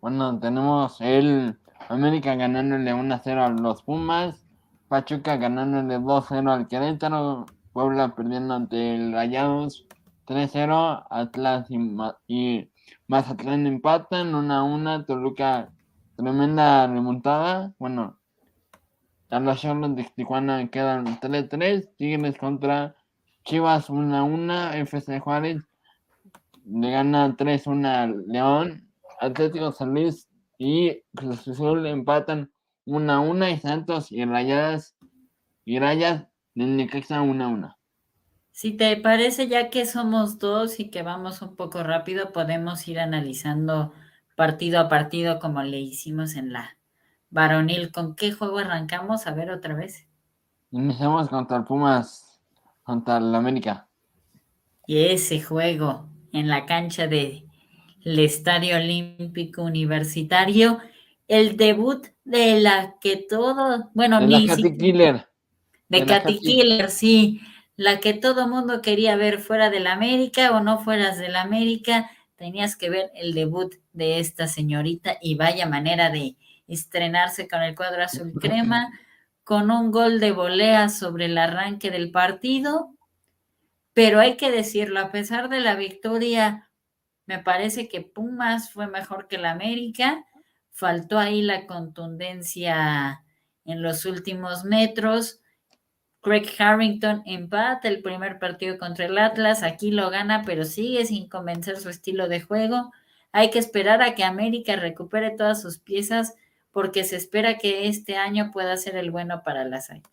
Bueno, 0.00 0.38
tenemos 0.38 1.00
el 1.00 1.56
América 1.88 2.34
ganándole 2.34 2.92
1-0 2.92 3.38
a 3.38 3.48
los 3.48 3.82
Pumas, 3.82 4.43
Pachuca 4.94 5.36
ganándole 5.38 5.98
2-0 5.98 6.48
al 6.48 6.68
Querétaro, 6.68 7.46
Puebla 7.72 8.14
perdiendo 8.14 8.54
ante 8.54 8.94
el 8.94 9.12
Rayados 9.12 9.88
3-0, 10.28 11.06
Atlas 11.10 11.66
y, 12.28 12.70
Mazatlán 13.08 13.66
empatan 13.66 14.32
1-1, 14.32 15.04
Toluca 15.04 15.72
tremenda 16.14 16.86
remontada, 16.86 17.74
bueno, 17.80 18.20
a 19.30 19.40
los 19.40 19.60
Charlotte 19.60 19.96
de 19.96 20.08
Tijuana 20.14 20.70
quedan 20.70 21.06
3-3, 21.06 21.90
Tigres 21.96 22.38
contra 22.38 22.94
Chivas 23.42 23.90
1-1, 23.90 24.74
FC 24.74 25.18
Juárez 25.18 25.60
le 26.66 26.90
gana 26.92 27.36
3-1 27.36 27.84
al 27.84 28.28
León, 28.28 28.88
Atlético 29.20 29.72
San 29.72 29.92
Luis 29.92 30.28
y 30.56 31.02
Cruz 31.16 31.48
Azul 31.48 31.84
empatan 31.84 32.53
1-1 32.86 33.54
y 33.54 33.58
Santos 33.58 34.12
y 34.12 34.24
Rayadas 34.24 34.96
y 35.64 35.78
Rayas 35.78 36.26
de 36.54 36.66
Necaxa 36.66 37.22
1-1. 37.22 37.76
Si 38.52 38.72
te 38.72 38.96
parece, 38.96 39.48
ya 39.48 39.68
que 39.68 39.84
somos 39.84 40.38
dos 40.38 40.78
y 40.78 40.90
que 40.90 41.02
vamos 41.02 41.42
un 41.42 41.56
poco 41.56 41.82
rápido, 41.82 42.32
podemos 42.32 42.86
ir 42.86 43.00
analizando 43.00 43.92
partido 44.36 44.78
a 44.78 44.88
partido 44.88 45.40
como 45.40 45.62
le 45.62 45.80
hicimos 45.80 46.36
en 46.36 46.52
la 46.52 46.76
varonil. 47.30 47.90
¿Con 47.90 48.14
qué 48.14 48.32
juego 48.32 48.58
arrancamos? 48.58 49.26
A 49.26 49.32
ver 49.32 49.50
otra 49.50 49.74
vez. 49.74 50.06
Iniciamos 50.70 51.28
contra 51.28 51.56
el 51.56 51.64
Pumas, 51.64 52.40
contra 52.84 53.18
el 53.18 53.34
América. 53.34 53.88
Y 54.86 54.98
ese 55.06 55.42
juego 55.42 56.08
en 56.32 56.48
la 56.48 56.66
cancha 56.66 57.06
del 57.06 57.44
Estadio 58.04 58.76
Olímpico 58.76 59.62
Universitario, 59.62 60.78
el 61.28 61.56
debut 61.56 62.06
de 62.24 62.60
la 62.60 62.96
que 63.00 63.16
todo, 63.16 63.90
bueno, 63.94 64.20
de 64.20 64.26
ni 64.26 64.46
la 64.46 64.56
Killer. 64.56 65.28
De, 65.88 66.06
Katy 66.06 66.38
Killer, 66.38 66.90
sí, 66.90 67.40
la 67.76 68.00
que 68.00 68.14
todo 68.14 68.48
mundo 68.48 68.82
quería 68.82 69.16
ver 69.16 69.38
fuera 69.38 69.70
del 69.70 69.86
América 69.86 70.52
o 70.52 70.60
no 70.60 70.78
fueras 70.80 71.18
del 71.18 71.36
América, 71.36 72.10
tenías 72.36 72.76
que 72.76 72.90
ver 72.90 73.10
el 73.14 73.32
debut 73.34 73.74
de 73.92 74.18
esta 74.18 74.46
señorita 74.46 75.18
y 75.20 75.36
vaya 75.36 75.66
manera 75.66 76.10
de 76.10 76.36
estrenarse 76.66 77.48
con 77.48 77.62
el 77.62 77.74
cuadro 77.74 78.02
azul 78.02 78.32
crema, 78.40 78.90
con 79.44 79.70
un 79.70 79.90
gol 79.90 80.20
de 80.20 80.32
volea 80.32 80.88
sobre 80.88 81.26
el 81.26 81.38
arranque 81.38 81.90
del 81.90 82.10
partido. 82.10 82.90
Pero 83.92 84.18
hay 84.18 84.36
que 84.36 84.50
decirlo, 84.50 84.98
a 85.00 85.12
pesar 85.12 85.48
de 85.48 85.60
la 85.60 85.76
victoria, 85.76 86.70
me 87.26 87.38
parece 87.38 87.88
que 87.88 88.00
Pumas 88.00 88.72
fue 88.72 88.88
mejor 88.88 89.28
que 89.28 89.36
el 89.36 89.44
América. 89.44 90.24
Faltó 90.74 91.20
ahí 91.20 91.40
la 91.40 91.66
contundencia 91.66 93.22
en 93.64 93.80
los 93.80 94.06
últimos 94.06 94.64
metros. 94.64 95.40
Craig 96.20 96.48
Harrington 96.58 97.22
empata 97.26 97.86
el 97.86 98.02
primer 98.02 98.40
partido 98.40 98.76
contra 98.76 99.06
el 99.06 99.16
Atlas. 99.18 99.62
Aquí 99.62 99.92
lo 99.92 100.10
gana, 100.10 100.42
pero 100.44 100.64
sigue 100.64 101.06
sin 101.06 101.28
convencer 101.28 101.76
su 101.76 101.90
estilo 101.90 102.26
de 102.26 102.40
juego. 102.40 102.90
Hay 103.30 103.50
que 103.50 103.60
esperar 103.60 104.02
a 104.02 104.16
que 104.16 104.24
América 104.24 104.74
recupere 104.74 105.30
todas 105.30 105.62
sus 105.62 105.78
piezas 105.78 106.34
porque 106.72 107.04
se 107.04 107.14
espera 107.14 107.56
que 107.56 107.86
este 107.86 108.16
año 108.16 108.50
pueda 108.52 108.76
ser 108.76 108.96
el 108.96 109.12
bueno 109.12 109.42
para 109.44 109.64
las 109.64 109.90
Águilas. 109.90 110.10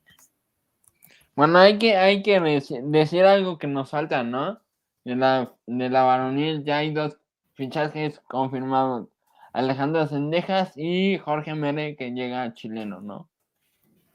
Bueno, 1.36 1.58
hay 1.58 1.80
que, 1.80 1.98
hay 1.98 2.22
que 2.22 2.40
decir 2.84 3.24
algo 3.24 3.58
que 3.58 3.66
nos 3.66 3.90
falta, 3.90 4.22
¿no? 4.22 4.60
De 5.04 5.16
la, 5.16 5.56
de 5.66 5.90
la 5.90 6.04
varonil 6.04 6.64
ya 6.64 6.78
hay 6.78 6.94
dos 6.94 7.18
fichajes 7.56 8.20
confirmados. 8.28 9.08
Alejandro 9.54 10.08
Sendejas 10.08 10.74
y 10.76 11.18
Jorge 11.18 11.56
Mere 11.56 11.96
que 11.96 12.12
llega 12.12 12.54
chileno, 12.54 13.02
¿no? 13.02 13.30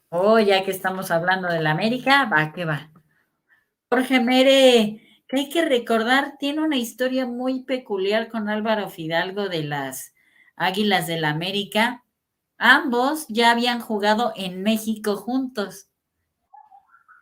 Oh, 0.08 0.38
ya 0.38 0.64
que 0.64 0.70
estamos 0.70 1.10
hablando 1.10 1.48
de 1.48 1.60
la 1.60 1.72
América, 1.72 2.24
va 2.24 2.52
que 2.52 2.64
va. 2.64 2.90
Jorge 3.90 4.20
Mere 4.20 5.02
que 5.28 5.36
hay 5.36 5.48
que 5.48 5.64
recordar, 5.64 6.36
tiene 6.38 6.62
una 6.62 6.76
historia 6.76 7.26
muy 7.26 7.64
peculiar 7.64 8.28
con 8.28 8.48
Álvaro 8.48 8.88
Fidalgo 8.88 9.48
de 9.48 9.64
las 9.64 10.14
Águilas 10.54 11.06
del 11.06 11.22
la 11.22 11.30
América. 11.30 12.04
Ambos 12.58 13.26
ya 13.28 13.50
habían 13.50 13.80
jugado 13.80 14.32
en 14.36 14.62
México 14.62 15.16
juntos, 15.16 15.88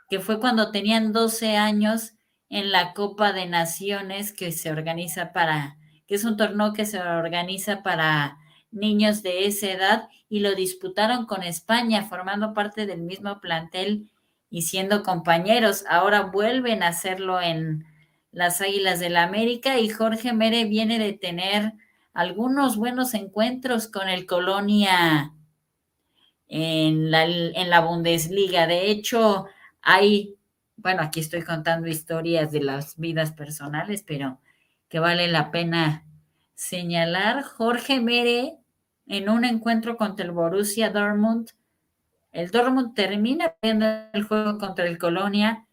que 0.09 0.21
fue 0.21 0.39
cuando 0.39 0.71
tenían 0.71 1.13
12 1.13 1.57
años 1.57 2.13
en 2.51 2.71
la 2.71 2.93
Copa 2.93 3.33
de 3.33 3.47
Naciones 3.47 4.33
que 4.33 4.53
se 4.53 4.71
organiza 4.71 5.33
para, 5.33 5.79
es 6.15 6.25
un 6.25 6.37
torneo 6.37 6.73
que 6.73 6.87
se 6.87 7.01
organiza 7.01 7.83
para 7.83 8.39
niños 8.71 9.23
de 9.23 9.47
esa 9.47 9.71
edad 9.71 10.09
y 10.29 10.41
lo 10.41 10.55
disputaron 10.55 11.27
con 11.27 11.43
España, 11.43 12.05
formando 12.05 12.55
parte 12.55 12.87
del 12.87 13.03
mismo 13.03 13.41
plantel 13.41 14.11
y 14.51 14.63
siendo 14.63 15.03
compañeros. 15.03 15.85
Ahora 15.89 16.23
vuelven 16.23 16.83
a 16.83 16.89
hacerlo 16.89 17.41
en 17.41 17.85
las 18.33 18.61
Águilas 18.61 19.01
del 19.01 19.15
la 19.15 19.23
América 19.23 19.79
y 19.79 19.89
Jorge 19.89 20.33
Mere 20.33 20.65
viene 20.65 20.99
de 20.99 21.13
tener 21.13 21.75
algunos 22.13 22.77
buenos 22.77 23.15
encuentros 23.15 23.89
con 23.89 24.09
el 24.09 24.27
Colonia 24.27 25.33
en 26.49 27.11
la, 27.11 27.25
en 27.25 27.71
la 27.71 27.81
Bundesliga. 27.81 28.67
De 28.67 28.91
hecho, 28.91 29.47
hay, 29.83 30.37
bueno, 30.77 31.03
aquí 31.03 31.21
estoy 31.21 31.43
contando 31.43 31.89
historias 31.89 32.51
de 32.53 32.63
las 32.63 32.99
vidas 32.99 33.33
personales, 33.33 34.05
pero 34.07 34.41
que 34.95 35.01
vale 35.01 35.27
la 35.27 35.51
pena 35.51 36.05
señalar. 36.55 37.43
Jorge 37.43 37.99
Mere 37.99 38.59
en 39.09 39.29
un 39.29 39.45
encuentro 39.45 39.97
contra 39.97 40.25
el 40.25 40.31
Borussia 40.31 40.91
Dortmund. 40.91 41.51
El 42.31 42.53
Dortmund 42.53 42.95
termina 42.95 43.57
viendo 43.61 43.87
el 44.13 44.23
juego 44.23 44.57
contra 44.57 44.87
el 44.87 44.97
Colonia 44.97 45.67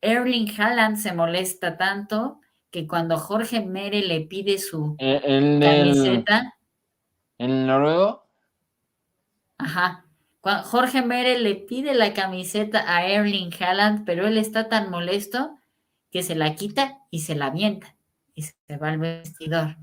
Erling 0.00 0.50
Haaland 0.58 0.96
se 0.96 1.12
molesta 1.12 1.76
tanto 1.76 2.40
que 2.72 2.88
cuando 2.88 3.16
Jorge 3.16 3.64
Mere 3.64 4.02
le 4.02 4.22
pide 4.22 4.58
su 4.58 4.96
eh, 4.98 5.20
el, 5.22 5.60
camiseta. 5.60 6.56
¿El 7.38 7.68
noruego? 7.68 8.26
Ajá. 9.56 10.04
Cuando 10.40 10.64
Jorge 10.64 11.00
Mere 11.02 11.38
le 11.38 11.54
pide 11.54 11.94
la 11.94 12.12
camiseta 12.12 12.92
a 12.92 13.06
Erling 13.06 13.52
Haaland, 13.56 14.04
pero 14.04 14.26
él 14.26 14.36
está 14.36 14.68
tan 14.68 14.90
molesto 14.90 15.60
que 16.10 16.24
se 16.24 16.34
la 16.34 16.56
quita 16.56 16.98
y 17.12 17.20
se 17.20 17.36
la 17.36 17.46
avienta 17.46 17.94
y 18.34 18.42
se 18.42 18.76
va 18.76 18.90
al 18.90 18.98
vestidor. 18.98 19.76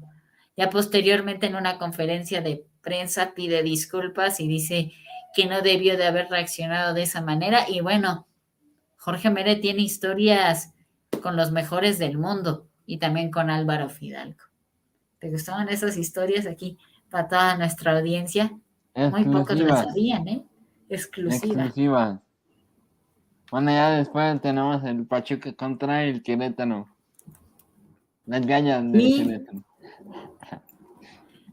Ya 0.58 0.70
posteriormente 0.70 1.48
en 1.48 1.56
una 1.56 1.78
conferencia 1.78 2.42
de 2.42 2.66
prensa 2.82 3.34
pide 3.34 3.64
disculpas 3.64 4.40
y 4.40 4.48
dice 4.48 4.92
que 5.34 5.46
no 5.46 5.62
debió 5.62 5.98
de 5.98 6.06
haber 6.06 6.30
reaccionado 6.30 6.94
de 6.94 7.04
esa 7.04 7.22
manera 7.22 7.70
y 7.70 7.82
bueno, 7.82 8.28
Jorge 8.98 9.30
Mere 9.30 9.56
tiene 9.56 9.82
historias 9.82 10.74
con 11.24 11.36
los 11.36 11.52
mejores 11.52 11.98
del 11.98 12.18
mundo 12.18 12.68
y 12.86 12.98
también 12.98 13.32
con 13.32 13.50
Álvaro 13.50 13.90
Fidalgo. 13.90 14.42
¿Te 15.20 15.30
gustaban 15.30 15.70
esas 15.70 15.98
historias 15.98 16.46
aquí 16.46 16.78
para 17.10 17.28
toda 17.28 17.58
nuestra 17.58 17.98
audiencia? 17.98 18.52
Muy 18.96 19.24
pocos 19.26 19.60
lo 19.60 19.76
sabían, 19.76 20.28
¿eh? 20.28 20.44
Exclusiva. 20.90 21.66
Exclusiva. 21.66 22.22
Bueno, 23.50 23.72
ya 23.72 23.92
después 23.92 24.42
tenemos 24.42 24.84
el 24.84 25.06
Pachuca 25.06 25.54
contra 25.54 26.04
el 26.04 26.22
Querétaro. 26.22 26.88
Gañas 28.26 28.92
del 28.92 29.26
Querétaro. 29.26 29.64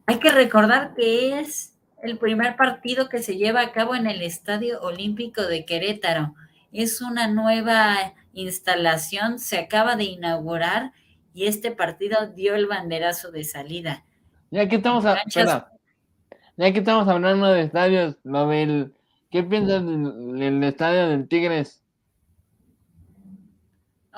Hay 0.06 0.18
que 0.18 0.30
recordar 0.30 0.94
que 0.94 1.40
es 1.40 1.76
el 2.02 2.18
primer 2.18 2.56
partido 2.56 3.08
que 3.08 3.22
se 3.22 3.36
lleva 3.36 3.60
a 3.60 3.72
cabo 3.72 3.94
en 3.94 4.06
el 4.06 4.22
Estadio 4.22 4.80
Olímpico 4.80 5.42
de 5.42 5.64
Querétaro 5.64 6.34
es 6.72 7.00
una 7.00 7.28
nueva 7.28 8.14
instalación, 8.32 9.38
se 9.38 9.58
acaba 9.58 9.96
de 9.96 10.04
inaugurar 10.04 10.92
y 11.34 11.46
este 11.46 11.70
partido 11.70 12.28
dio 12.28 12.54
el 12.54 12.66
banderazo 12.66 13.30
de 13.30 13.44
salida. 13.44 14.04
Ya 14.50 14.68
que 14.68 14.76
estamos, 14.76 15.04
ya 15.04 16.72
que 16.72 16.78
estamos 16.78 17.08
hablando 17.08 17.46
de 17.48 17.62
estadios, 17.62 18.16
lo 18.24 18.48
del, 18.48 18.94
¿qué 19.30 19.42
piensas 19.42 19.84
del, 19.84 20.62
estadio 20.64 21.08
del 21.08 21.28
Tigres? 21.28 21.82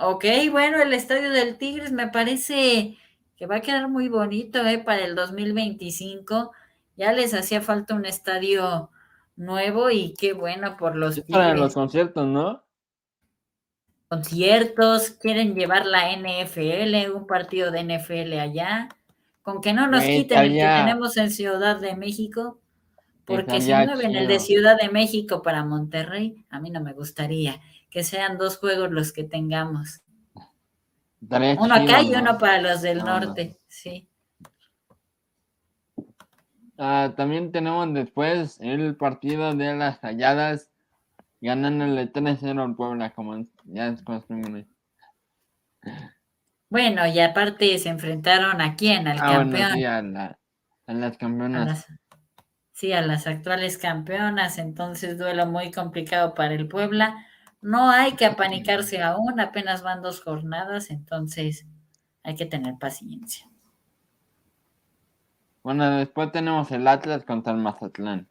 Ok, 0.02 0.24
bueno, 0.50 0.80
el 0.80 0.94
estadio 0.94 1.30
del 1.30 1.58
Tigres 1.58 1.92
me 1.92 2.08
parece 2.08 2.96
que 3.36 3.46
va 3.46 3.56
a 3.56 3.60
quedar 3.60 3.88
muy 3.88 4.08
bonito 4.08 4.66
¿eh? 4.66 4.78
para 4.78 5.04
el 5.04 5.14
2025. 5.14 6.52
Ya 6.96 7.12
les 7.12 7.34
hacía 7.34 7.60
falta 7.60 7.94
un 7.94 8.06
estadio 8.06 8.90
nuevo 9.36 9.90
y 9.90 10.14
qué 10.18 10.32
bueno 10.32 10.78
por 10.78 10.96
los... 10.96 11.20
para 11.20 11.54
los 11.54 11.74
conciertos, 11.74 12.26
¿no? 12.26 12.64
Conciertos, 14.08 15.10
quieren 15.10 15.54
llevar 15.54 15.84
la 15.84 16.16
NFL, 16.16 17.14
un 17.14 17.26
partido 17.26 17.70
de 17.70 17.84
NFL 17.84 18.38
allá. 18.38 18.88
Con 19.42 19.60
que 19.60 19.74
no 19.74 19.86
nos 19.86 20.02
quiten 20.02 20.38
el 20.38 20.52
que 20.54 20.60
tenemos 20.60 21.16
en 21.18 21.30
Ciudad 21.30 21.78
de 21.78 21.94
México, 21.94 22.58
Porque 23.26 23.60
si 23.60 23.72
mueven 23.72 24.16
el 24.16 24.28
de 24.28 24.40
Ciudad 24.40 24.78
de 24.80 24.88
México 24.88 25.42
para 25.42 25.62
Monterrey, 25.62 26.42
a 26.48 26.58
mí 26.58 26.70
no 26.70 26.80
me 26.80 26.94
gustaría 26.94 27.60
que 27.90 28.04
sean 28.04 28.38
dos 28.38 28.58
juegos 28.58 28.90
los 28.90 29.12
que 29.12 29.24
tengamos. 29.24 30.02
uno 31.20 31.74
acá 31.74 32.02
y 32.02 32.14
uno 32.14 32.38
para 32.38 32.60
los 32.60 32.82
del 32.82 32.98
norte, 32.98 33.58
sí. 33.68 34.08
Ah, 36.78 37.12
también 37.14 37.52
tenemos 37.52 37.92
después 37.92 38.58
el 38.60 38.96
partido 38.96 39.54
de 39.54 39.74
las 39.74 40.00
Rayadas 40.00 40.70
ganándole 41.40 42.10
3-0 42.10 42.62
al 42.62 42.74
Puebla, 42.74 43.10
como 43.10 43.46
ya 43.64 43.88
es 43.88 44.02
costumbre. 44.02 44.66
Bueno, 46.70 47.06
y 47.06 47.18
aparte 47.18 47.78
se 47.78 47.88
enfrentaron 47.88 48.60
a 48.60 48.76
quién, 48.76 49.08
al 49.08 49.18
ah, 49.20 49.32
campeón. 49.32 49.72
sí, 49.72 49.84
a, 49.84 50.02
las 50.86 51.16
campeonas. 51.18 51.86
sí, 52.72 52.92
a 52.92 53.02
las 53.02 53.26
actuales 53.26 53.76
campeonas, 53.76 54.56
entonces 54.58 55.18
duelo 55.18 55.46
muy 55.46 55.70
complicado 55.70 56.34
para 56.34 56.54
el 56.54 56.68
Puebla. 56.68 57.26
No 57.60 57.90
hay 57.90 58.12
que 58.12 58.24
apanicarse 58.24 59.02
aún, 59.02 59.38
apenas 59.38 59.82
van 59.82 60.02
dos 60.02 60.22
jornadas, 60.22 60.90
entonces 60.90 61.66
hay 62.22 62.34
que 62.34 62.46
tener 62.46 62.74
paciencia. 62.78 63.50
Bueno, 65.62 65.90
después 65.90 66.32
tenemos 66.32 66.70
el 66.70 66.88
Atlas 66.88 67.24
contra 67.24 67.52
el 67.52 67.58
Mazatlán. 67.58 68.28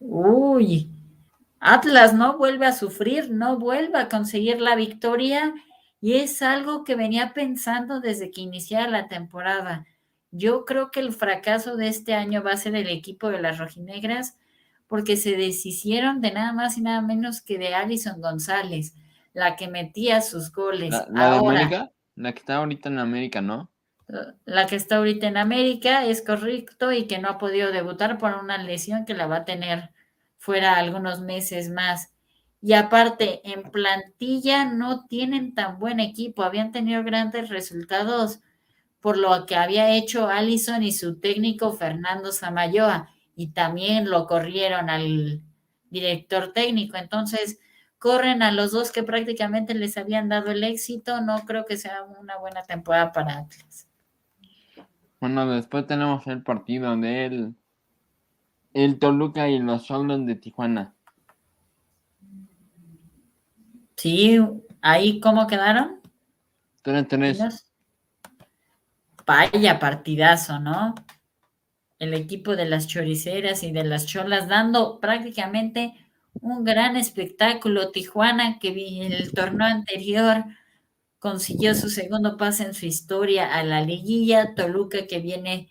Uy, 0.00 0.90
Atlas 1.60 2.14
no 2.14 2.36
vuelve 2.38 2.66
a 2.66 2.72
sufrir, 2.72 3.30
no 3.30 3.58
vuelve 3.58 3.98
a 3.98 4.08
conseguir 4.08 4.60
la 4.60 4.76
victoria 4.76 5.54
y 6.00 6.14
es 6.14 6.40
algo 6.42 6.84
que 6.84 6.94
venía 6.94 7.32
pensando 7.34 8.00
desde 8.00 8.30
que 8.30 8.40
iniciara 8.40 8.88
la 8.88 9.08
temporada. 9.08 9.86
Yo 10.30 10.64
creo 10.64 10.90
que 10.90 11.00
el 11.00 11.12
fracaso 11.12 11.76
de 11.76 11.88
este 11.88 12.14
año 12.14 12.42
va 12.42 12.52
a 12.52 12.56
ser 12.56 12.76
el 12.76 12.88
equipo 12.88 13.28
de 13.28 13.42
las 13.42 13.58
rojinegras 13.58 14.38
porque 14.90 15.16
se 15.16 15.36
deshicieron 15.36 16.20
de 16.20 16.32
nada 16.32 16.52
más 16.52 16.76
y 16.76 16.80
nada 16.80 17.00
menos 17.00 17.42
que 17.42 17.58
de 17.58 17.72
Alison 17.72 18.20
González, 18.20 18.96
la 19.32 19.54
que 19.54 19.68
metía 19.68 20.20
sus 20.20 20.50
goles. 20.50 20.90
¿La, 21.12 21.30
de 21.30 21.36
América? 21.36 21.92
La 22.16 22.32
que 22.32 22.40
está 22.40 22.56
ahorita 22.56 22.88
en 22.88 22.98
América, 22.98 23.40
¿no? 23.40 23.70
La 24.44 24.66
que 24.66 24.74
está 24.74 24.96
ahorita 24.96 25.28
en 25.28 25.36
América 25.36 26.04
es 26.04 26.22
correcto 26.22 26.90
y 26.90 27.06
que 27.06 27.20
no 27.20 27.28
ha 27.28 27.38
podido 27.38 27.70
debutar 27.70 28.18
por 28.18 28.34
una 28.34 28.58
lesión 28.58 29.04
que 29.04 29.14
la 29.14 29.28
va 29.28 29.36
a 29.36 29.44
tener 29.44 29.90
fuera 30.38 30.74
algunos 30.74 31.20
meses 31.20 31.70
más. 31.70 32.12
Y 32.60 32.72
aparte, 32.72 33.42
en 33.44 33.70
plantilla 33.70 34.64
no 34.64 35.06
tienen 35.06 35.54
tan 35.54 35.78
buen 35.78 36.00
equipo, 36.00 36.42
habían 36.42 36.72
tenido 36.72 37.04
grandes 37.04 37.48
resultados 37.48 38.40
por 38.98 39.16
lo 39.16 39.46
que 39.46 39.54
había 39.54 39.94
hecho 39.94 40.28
Allison 40.28 40.82
y 40.82 40.90
su 40.90 41.20
técnico 41.20 41.72
Fernando 41.74 42.32
Samayoa 42.32 43.08
y 43.40 43.46
también 43.46 44.10
lo 44.10 44.26
corrieron 44.26 44.90
al 44.90 45.40
director 45.88 46.52
técnico. 46.52 46.98
Entonces, 46.98 47.58
corren 47.98 48.42
a 48.42 48.52
los 48.52 48.72
dos 48.72 48.92
que 48.92 49.02
prácticamente 49.02 49.72
les 49.72 49.96
habían 49.96 50.28
dado 50.28 50.50
el 50.50 50.62
éxito. 50.62 51.22
No 51.22 51.46
creo 51.46 51.64
que 51.64 51.78
sea 51.78 52.02
una 52.02 52.36
buena 52.36 52.62
temporada 52.64 53.12
para 53.12 53.38
Atlas. 53.38 53.88
Bueno, 55.20 55.50
después 55.50 55.86
tenemos 55.86 56.26
el 56.26 56.42
partido 56.42 56.94
del 56.98 57.54
el 58.74 58.98
Toluca 58.98 59.48
y 59.48 59.58
los 59.58 59.86
Solos 59.86 60.26
de 60.26 60.34
Tijuana. 60.34 60.94
Sí, 63.96 64.38
ahí 64.82 65.18
cómo 65.18 65.46
quedaron. 65.46 66.02
3-3. 66.84 67.64
Vaya 69.24 69.78
partidazo, 69.78 70.60
¿no? 70.60 70.94
El 72.00 72.14
equipo 72.14 72.56
de 72.56 72.64
las 72.64 72.88
choriceras 72.88 73.62
y 73.62 73.70
de 73.70 73.84
las 73.84 74.06
cholas, 74.06 74.48
dando 74.48 74.98
prácticamente 74.98 75.94
un 76.40 76.64
gran 76.64 76.96
espectáculo. 76.96 77.92
Tijuana, 77.92 78.58
que 78.58 78.68
en 78.68 79.12
el 79.12 79.32
torneo 79.32 79.68
anterior 79.68 80.44
consiguió 81.18 81.74
su 81.74 81.90
segundo 81.90 82.36
pase 82.36 82.64
en 82.64 82.74
su 82.74 82.86
historia 82.86 83.54
a 83.54 83.62
la 83.62 83.82
liguilla, 83.82 84.54
Toluca 84.54 85.06
que 85.06 85.20
viene 85.20 85.68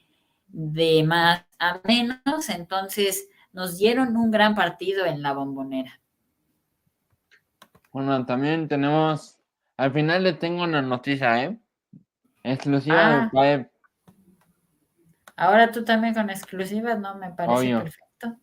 de 0.48 1.04
más 1.04 1.44
a 1.58 1.82
menos, 1.84 2.50
entonces 2.50 3.28
nos 3.52 3.78
dieron 3.78 4.16
un 4.16 4.32
gran 4.32 4.56
partido 4.56 5.06
en 5.06 5.24
la 5.24 5.34
bombonera. 5.34 6.00
Bueno, 7.92 8.24
también 8.26 8.68
tenemos, 8.68 9.40
al 9.78 9.92
final 9.92 10.24
le 10.24 10.34
tengo 10.34 10.64
una 10.64 10.84
noticia, 10.84 11.44
¿eh? 11.44 11.58
Exclusiva 12.44 13.30
ah. 13.34 13.70
Ahora 15.40 15.72
tú 15.72 15.86
también 15.86 16.14
con 16.14 16.30
exclusivas, 16.30 17.00
¿no? 17.00 17.16
Me 17.16 17.32
parece 17.32 17.74
perfecto. 17.74 18.36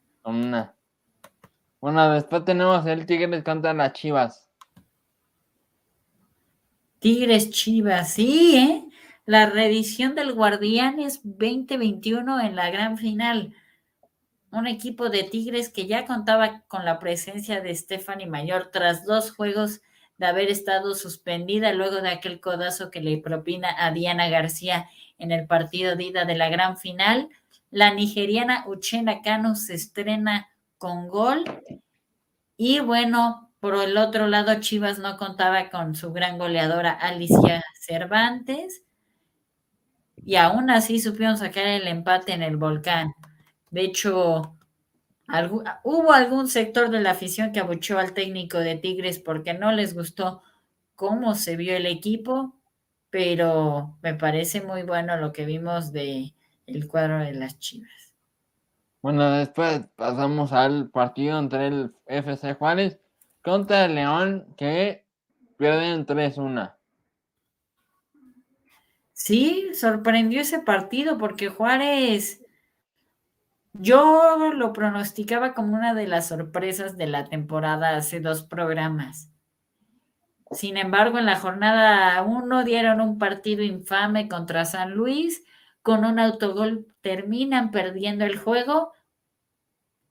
Bueno, 1.79 2.11
después 2.11 2.43
tenemos 2.47 2.87
el 2.87 3.05
Tigres 3.05 3.45
contra 3.45 3.75
las 3.75 3.93
Chivas. 3.93 4.49
Tigres 6.99 7.51
Chivas, 7.51 8.15
sí, 8.15 8.57
¿eh? 8.57 8.89
La 9.27 9.45
reedición 9.45 10.15
del 10.15 10.33
Guardianes 10.33 11.21
2021 11.23 12.41
en 12.41 12.57
la 12.57 12.71
gran 12.71 12.97
final. 12.97 13.55
Un 14.51 14.67
equipo 14.67 15.11
de 15.11 15.25
Tigres 15.25 15.69
que 15.69 15.87
ya 15.87 16.07
contaba 16.07 16.63
con 16.67 16.87
la 16.87 16.99
presencia 16.99 17.61
de 17.61 17.75
Stephanie 17.75 18.27
Mayor 18.27 18.71
tras 18.73 19.05
dos 19.05 19.33
juegos 19.33 19.83
de 20.17 20.25
haber 20.25 20.49
estado 20.49 20.95
suspendida 20.95 21.75
luego 21.75 21.97
de 21.97 22.09
aquel 22.09 22.41
codazo 22.41 22.91
que 22.91 23.03
le 23.03 23.19
propina 23.19 23.69
a 23.77 23.91
Diana 23.91 24.31
García 24.31 24.89
en 25.19 25.33
el 25.33 25.47
partido 25.47 25.97
de 25.97 26.05
ida 26.05 26.25
de 26.25 26.35
la 26.35 26.49
gran 26.49 26.77
final. 26.77 27.29
La 27.71 27.93
nigeriana 27.93 28.65
Uchena 28.67 29.23
Kanu 29.23 29.55
se 29.55 29.75
estrena 29.75 30.49
con 30.79 31.09
gol. 31.09 31.45
Y 32.57 32.81
bueno, 32.81 33.51
por 33.61 33.77
el 33.77 33.97
otro 33.97 34.27
lado, 34.27 34.61
Chivas 34.61 34.99
no 34.99 35.17
contaba 35.17 35.71
con 35.71 35.95
su 35.95 36.13
gran 36.13 36.39
goleadora 36.39 36.93
Alicia 36.93 37.63
Cervantes. 37.81 38.83
Y 40.25 40.37
aún 40.37 40.71
así 40.71 41.01
supieron 41.01 41.39
sacar 41.39 41.67
el 41.67 41.87
empate 41.87 42.33
en 42.33 42.43
el 42.43 42.57
volcán. 42.57 43.15
De 43.71 43.83
hecho, 43.83 44.57
hubo 45.85 46.13
algún 46.13 46.49
sector 46.49 46.91
de 46.91 47.01
la 47.01 47.13
afición 47.13 47.53
que 47.53 47.61
abucheó 47.61 47.99
al 47.99 48.15
técnico 48.15 48.59
de 48.59 48.77
Tigres 48.77 49.19
porque 49.19 49.55
no 49.55 49.73
les 49.73 49.95
gustó 49.95 50.43
cómo 50.95 51.35
se 51.35 51.57
vio 51.57 51.77
el 51.77 51.87
equipo 51.87 52.56
pero 53.17 53.97
me 54.03 54.13
parece 54.13 54.61
muy 54.61 54.83
bueno 54.83 55.17
lo 55.17 55.33
que 55.33 55.47
vimos 55.47 55.91
de 55.91 56.35
el 56.67 56.87
cuadro 56.87 57.21
de 57.21 57.33
las 57.33 57.59
Chivas. 57.59 58.13
Bueno, 59.01 59.31
después 59.31 59.87
pasamos 59.97 60.53
al 60.53 60.91
partido 60.91 61.39
entre 61.39 61.69
el 61.69 61.95
FC 62.05 62.53
Juárez 62.53 63.01
contra 63.43 63.87
el 63.87 63.95
León 63.95 64.55
que 64.59 65.07
pierden 65.57 66.05
3-1. 66.05 66.75
Sí, 69.15 69.71
sorprendió 69.73 70.43
ese 70.43 70.59
partido 70.59 71.17
porque 71.17 71.49
Juárez 71.49 72.45
yo 73.73 74.53
lo 74.53 74.75
pronosticaba 74.75 75.55
como 75.55 75.75
una 75.75 75.95
de 75.95 76.07
las 76.07 76.29
sorpresas 76.29 76.99
de 76.99 77.07
la 77.07 77.25
temporada 77.25 77.97
hace 77.97 78.21
dos 78.21 78.43
programas. 78.43 79.31
Sin 80.51 80.77
embargo, 80.77 81.19
en 81.19 81.27
la 81.27 81.41
jornada 81.41 82.23
1 82.23 82.65
dieron 82.65 83.01
un 83.01 83.19
partido 83.19 83.63
infame 83.63 84.29
contra 84.29 84.65
San 84.65 84.93
Luis. 84.93 85.45
Con 85.83 86.05
un 86.05 86.19
autogol 86.19 86.87
terminan 87.01 87.71
perdiendo 87.71 88.25
el 88.25 88.39
juego. 88.39 88.93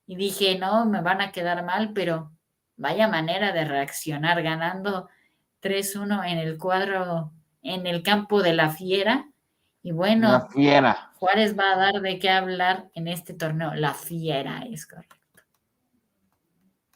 Y 0.06 0.16
dije, 0.16 0.60
no, 0.60 0.86
me 0.86 1.02
van 1.02 1.22
a 1.22 1.32
quedar 1.32 1.64
mal, 1.64 1.94
pero 1.94 2.32
vaya 2.78 3.08
manera 3.08 3.52
de 3.52 3.66
reaccionar 3.66 4.44
ganando 4.44 5.10
3-1 5.62 6.30
en 6.30 6.38
el 6.38 6.58
cuadro, 6.58 7.32
en 7.62 7.88
el 7.88 8.04
campo 8.04 8.44
de 8.44 8.54
la 8.54 8.70
fiera. 8.70 9.30
Y 9.82 9.92
bueno, 9.92 10.32
la 10.32 10.48
fiera. 10.48 11.12
Juárez 11.16 11.58
va 11.58 11.72
a 11.72 11.78
dar 11.78 12.02
de 12.02 12.20
qué 12.20 12.30
hablar 12.30 12.90
en 12.94 13.08
este 13.08 13.34
torneo. 13.34 13.74
La 13.74 13.94
fiera 13.94 14.64
es 14.70 14.86
correcto. 14.86 15.16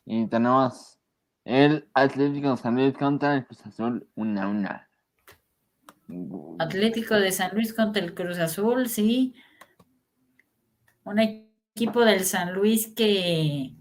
Y 0.06 0.28
tenemos 0.28 0.99
el 1.46 1.88
Atlético 1.94 2.52
de 2.52 2.58
San 2.58 2.76
Luis 2.76 2.94
contra 2.94 3.36
el 3.36 3.46
Cruz 3.46 3.66
Azul, 3.66 4.08
una 4.16 4.48
una. 4.48 4.90
Atlético 6.60 7.16
de 7.16 7.32
San 7.32 7.54
Luis 7.54 7.74
contra 7.74 8.04
el 8.04 8.14
Cruz 8.14 8.40
Azul, 8.40 8.88
sí. 8.88 9.36
Un 11.04 11.20
equipo 11.20 12.04
del 12.06 12.26
San 12.26 12.54
Luis 12.54 12.94
que 12.96 13.74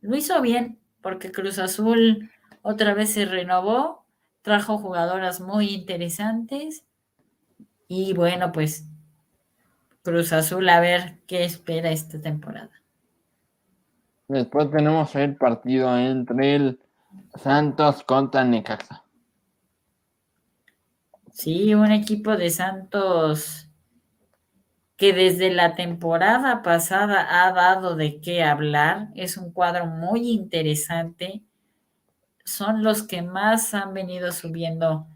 lo 0.00 0.16
hizo 0.16 0.40
bien, 0.40 0.78
porque 1.00 1.30
Cruz 1.30 1.58
Azul 1.58 2.30
otra 2.62 2.94
vez 2.94 3.10
se 3.10 3.26
renovó, 3.26 4.06
trajo 4.42 4.78
jugadoras 4.78 5.40
muy 5.40 5.74
interesantes. 5.74 6.84
Y 7.88 8.12
bueno, 8.14 8.52
pues 8.52 8.88
Cruz 10.02 10.32
Azul 10.32 10.68
a 10.68 10.80
ver 10.80 11.18
qué 11.26 11.44
espera 11.44 11.90
esta 11.90 12.20
temporada. 12.20 12.70
Después 14.28 14.70
tenemos 14.70 15.14
el 15.14 15.36
partido 15.36 15.96
entre 15.96 16.56
el 16.56 16.80
Santos 17.34 18.02
contra 18.04 18.44
Necaxa. 18.44 19.04
Sí, 21.32 21.74
un 21.74 21.92
equipo 21.92 22.36
de 22.36 22.50
Santos 22.50 23.68
que 24.96 25.12
desde 25.12 25.52
la 25.52 25.74
temporada 25.74 26.62
pasada 26.62 27.44
ha 27.44 27.52
dado 27.52 27.96
de 27.96 28.20
qué 28.20 28.42
hablar. 28.42 29.08
Es 29.14 29.36
un 29.36 29.52
cuadro 29.52 29.86
muy 29.86 30.30
interesante. 30.30 31.42
Son 32.44 32.82
los 32.82 33.02
que 33.02 33.22
más 33.22 33.74
han 33.74 33.92
venido 33.92 34.32
subiendo 34.32 35.06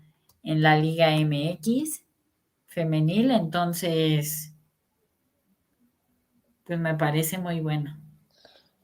en 0.43 0.63
la 0.63 0.77
Liga 0.77 1.17
MX 1.17 2.05
femenil, 2.71 3.33
entonces, 3.33 4.55
pues 6.65 6.79
me 6.79 6.95
parece 6.95 7.37
muy 7.37 7.61
bueno. 7.61 7.97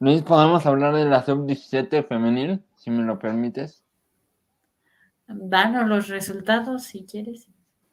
Luis, 0.00 0.22
¿podemos 0.22 0.66
hablar 0.66 0.94
de 0.94 1.04
la 1.04 1.24
sub-17 1.24 2.06
femenil, 2.06 2.62
si 2.86 2.92
me 2.92 3.02
lo 3.02 3.18
permites? 3.18 3.82
Danos 5.26 5.88
los 5.88 6.06
resultados 6.06 6.84
si 6.84 7.04
quieres. 7.04 7.48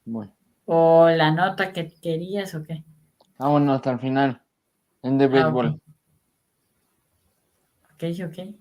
Bueno. 0.05 0.31
O 0.65 1.09
la 1.09 1.31
nota 1.31 1.73
que 1.73 1.91
querías 1.99 2.53
o 2.53 2.61
qué. 2.61 2.83
Ah, 3.39 3.49
bueno, 3.49 3.73
hasta 3.73 3.89
el 3.89 3.97
final. 3.99 4.39
En 5.01 5.17
de 5.17 5.25
Ah, 5.25 5.27
béisbol. 5.29 5.81
ok, 7.95 8.03
ok. 8.27 8.55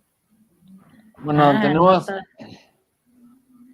Bueno, 1.19 1.45
Ah, 1.45 1.59
tenemos. 1.61 2.09
Nota, 2.09 2.25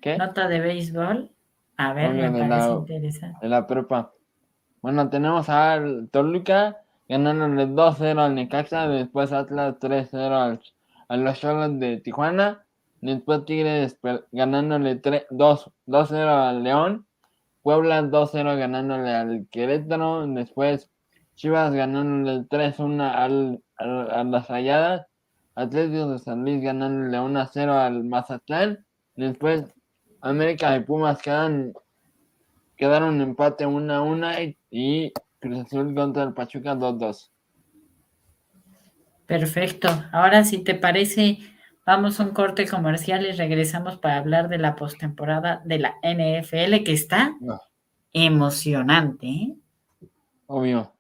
¿Qué? 0.02 0.18
nota 0.18 0.48
de 0.48 0.58
béisbol. 0.60 1.30
A 1.76 1.92
ver, 1.92 2.10
me 2.12 2.22
parece 2.32 2.48
la- 2.48 2.68
interesante. 2.80 3.38
de 3.40 3.48
la 3.48 3.66
prepa. 3.68 4.12
Bueno, 4.82 5.08
tenemos 5.08 5.48
al 5.48 6.08
Toluca 6.10 6.78
ganándole 7.08 7.66
2-0 7.66 8.20
al 8.20 8.34
Necaxa, 8.34 8.88
después 8.88 9.30
Atlas 9.32 9.76
3-0 9.78 10.34
al- 10.36 10.60
a 11.08 11.16
los 11.16 11.38
Cholos 11.40 11.78
de 11.80 11.98
Tijuana, 12.00 12.64
después 13.00 13.44
Tigres 13.44 13.98
ganándole 14.32 14.96
3 14.96 15.26
2 15.30 15.70
2-0 15.86 16.48
al 16.48 16.62
León, 16.62 17.06
Puebla 17.62 18.02
2-0 18.02 18.56
ganándole 18.58 19.10
al 19.14 19.46
Querétaro, 19.50 20.26
después 20.26 20.90
Chivas 21.34 21.72
ganándole 21.72 22.46
3-1 22.48 23.00
al, 23.02 23.62
al- 23.76 24.10
a 24.10 24.24
las 24.24 24.48
Rayadas, 24.48 25.06
Atlético 25.54 26.10
de 26.12 26.18
San 26.18 26.42
Luis 26.44 26.62
ganándole 26.62 27.18
1-0 27.18 27.70
al 27.70 28.04
Mazatlán, 28.04 28.84
después 29.16 29.64
América 30.20 30.76
y 30.76 30.80
Pumas 30.80 31.20
quedan 31.22 31.72
quedaron 32.76 33.20
empate 33.20 33.66
1 33.66 33.92
a 33.94 34.02
1 34.02 34.40
y, 34.40 34.58
y 34.70 35.12
Cruz 35.40 35.64
Azul 35.66 35.94
contra 35.94 36.22
el 36.24 36.32
Pachuca 36.34 36.74
2-2. 36.76 37.30
Perfecto. 39.28 39.88
Ahora, 40.10 40.42
si 40.42 40.64
te 40.64 40.74
parece, 40.74 41.38
vamos 41.84 42.18
a 42.18 42.24
un 42.24 42.30
corte 42.30 42.66
comercial 42.66 43.26
y 43.26 43.32
regresamos 43.32 43.98
para 43.98 44.16
hablar 44.16 44.48
de 44.48 44.56
la 44.56 44.74
postemporada 44.74 45.60
de 45.66 45.78
la 45.78 45.96
NFL, 46.02 46.82
que 46.82 46.92
está 46.94 47.36
No. 47.38 47.60
emocionante. 48.14 49.26
¿eh? 49.26 49.54
Obvio. 50.46 50.94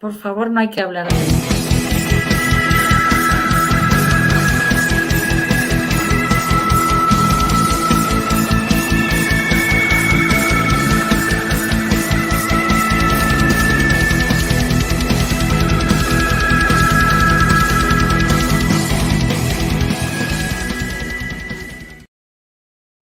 Por 0.00 0.14
favor, 0.14 0.50
no 0.50 0.60
hay 0.60 0.70
que 0.70 0.80
hablar 0.80 1.12
de 1.12 1.14
eso. 1.14 1.36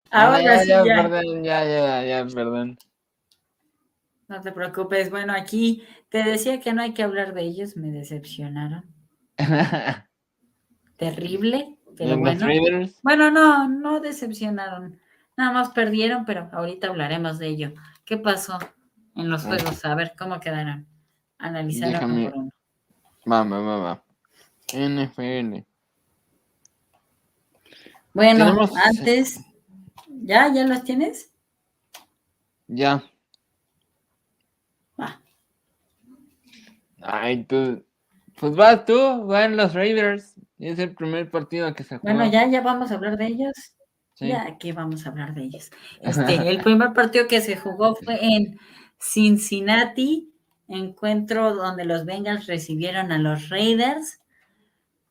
Ahora 0.10 0.42
ya, 0.42 0.60
sí, 0.62 0.70
ya, 0.70 0.84
ya. 0.84 0.96
perdón, 1.04 1.44
ya, 1.44 1.64
ya, 1.66 2.04
ya, 2.04 2.26
perdón. 2.34 2.80
No 4.30 4.40
te 4.42 4.52
preocupes. 4.52 5.10
Bueno, 5.10 5.34
aquí 5.34 5.84
te 6.10 6.24
decía 6.24 6.60
que 6.60 6.72
no 6.72 6.84
hay 6.84 6.94
que 6.94 7.04
hablar 7.04 7.34
de 7.34 7.42
ellos, 7.42 7.76
me 7.76 7.92
decepcionaron. 7.92 8.86
Terrible, 10.98 11.78
pero 11.98 12.10
¿Y 12.10 12.12
los 12.12 12.20
bueno. 12.20 12.46
Bueno, 13.02 13.32
no, 13.32 13.68
no 13.68 14.00
decepcionaron. 14.00 15.00
Nada 15.36 15.52
más 15.52 15.70
perdieron, 15.70 16.26
pero 16.26 16.48
ahorita 16.52 16.88
hablaremos 16.88 17.40
de 17.40 17.48
ello. 17.48 17.74
¿Qué 18.06 18.18
pasó 18.18 18.60
en 19.16 19.30
los 19.30 19.44
juegos? 19.44 19.84
A 19.84 19.96
ver 19.96 20.14
cómo 20.18 20.40
quedaron. 20.40 20.86
Déjame- 21.40 22.30
por 22.30 22.38
uno. 22.40 22.52
Va, 23.30 23.44
va, 23.44 23.60
va, 23.60 23.78
va. 23.78 24.04
NFL. 24.74 25.66
Bueno, 28.14 28.46
Tenemos- 28.46 28.72
antes, 28.76 29.40
¿ya? 30.08 30.54
¿Ya 30.54 30.68
los 30.68 30.84
tienes? 30.84 31.32
Ya. 32.68 33.04
Ay, 37.02 37.44
tú. 37.44 37.84
Pues 38.40 38.56
vas 38.56 38.86
tú, 38.86 39.26
van 39.26 39.58
los 39.58 39.74
Raiders. 39.74 40.36
Es 40.58 40.80
el 40.80 40.94
primer 40.96 41.30
partido 41.30 41.74
que 41.74 41.84
se 41.84 41.98
juega. 41.98 42.16
Bueno, 42.16 42.32
ya, 42.32 42.48
ya 42.48 42.62
vamos 42.62 42.92
a 42.92 42.96
hablar 42.96 43.18
de 43.18 43.28
ellos. 43.28 43.54
Sí. 44.14 44.28
Ya 44.28 44.44
aquí 44.44 44.72
vamos 44.72 45.06
a 45.06 45.10
hablar 45.10 45.34
de 45.34 45.44
ellos. 45.44 45.70
Este, 46.02 46.36
el 46.50 46.62
primer 46.62 46.94
partido 46.94 47.28
que 47.28 47.42
se 47.42 47.56
jugó 47.58 47.96
fue 47.96 48.18
en 48.26 48.60
Cincinnati, 49.00 50.34
encuentro 50.68 51.56
donde 51.56 51.86
los 51.86 52.06
Bengals 52.06 52.46
recibieron 52.48 53.12
a 53.12 53.18
los 53.18 53.50
Raiders. 53.50 54.20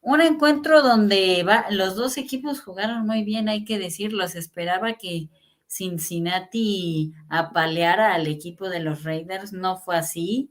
Un 0.00 0.20
encuentro 0.20 0.82
donde 0.82 1.42
va- 1.42 1.66
los 1.70 1.96
dos 1.96 2.16
equipos 2.18 2.60
jugaron 2.62 3.06
muy 3.06 3.24
bien, 3.24 3.48
hay 3.48 3.64
que 3.64 3.78
decirlo. 3.78 4.26
Se 4.28 4.38
esperaba 4.38 4.94
que 4.94 5.28
Cincinnati 5.66 7.12
apaleara 7.28 8.14
al 8.14 8.26
equipo 8.26 8.68
de 8.68 8.80
los 8.80 9.04
Raiders, 9.04 9.52
no 9.52 9.76
fue 9.78 9.96
así. 9.96 10.50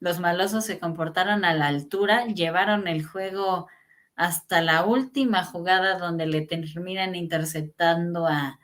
Los 0.00 0.18
malosos 0.18 0.64
se 0.64 0.78
comportaron 0.78 1.44
a 1.44 1.54
la 1.54 1.68
altura, 1.68 2.26
llevaron 2.26 2.88
el 2.88 3.04
juego 3.04 3.68
hasta 4.16 4.60
la 4.60 4.84
última 4.84 5.44
jugada 5.44 5.98
donde 5.98 6.26
le 6.26 6.42
terminan 6.42 7.14
interceptando 7.14 8.26
a 8.26 8.58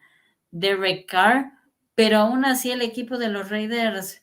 Derek 0.51 1.07
Carr, 1.07 1.53
pero 1.95 2.19
aún 2.19 2.45
así 2.45 2.71
el 2.71 2.83
equipo 2.83 3.19
de 3.19 3.29
los 3.29 3.51
Raiders 3.51 4.23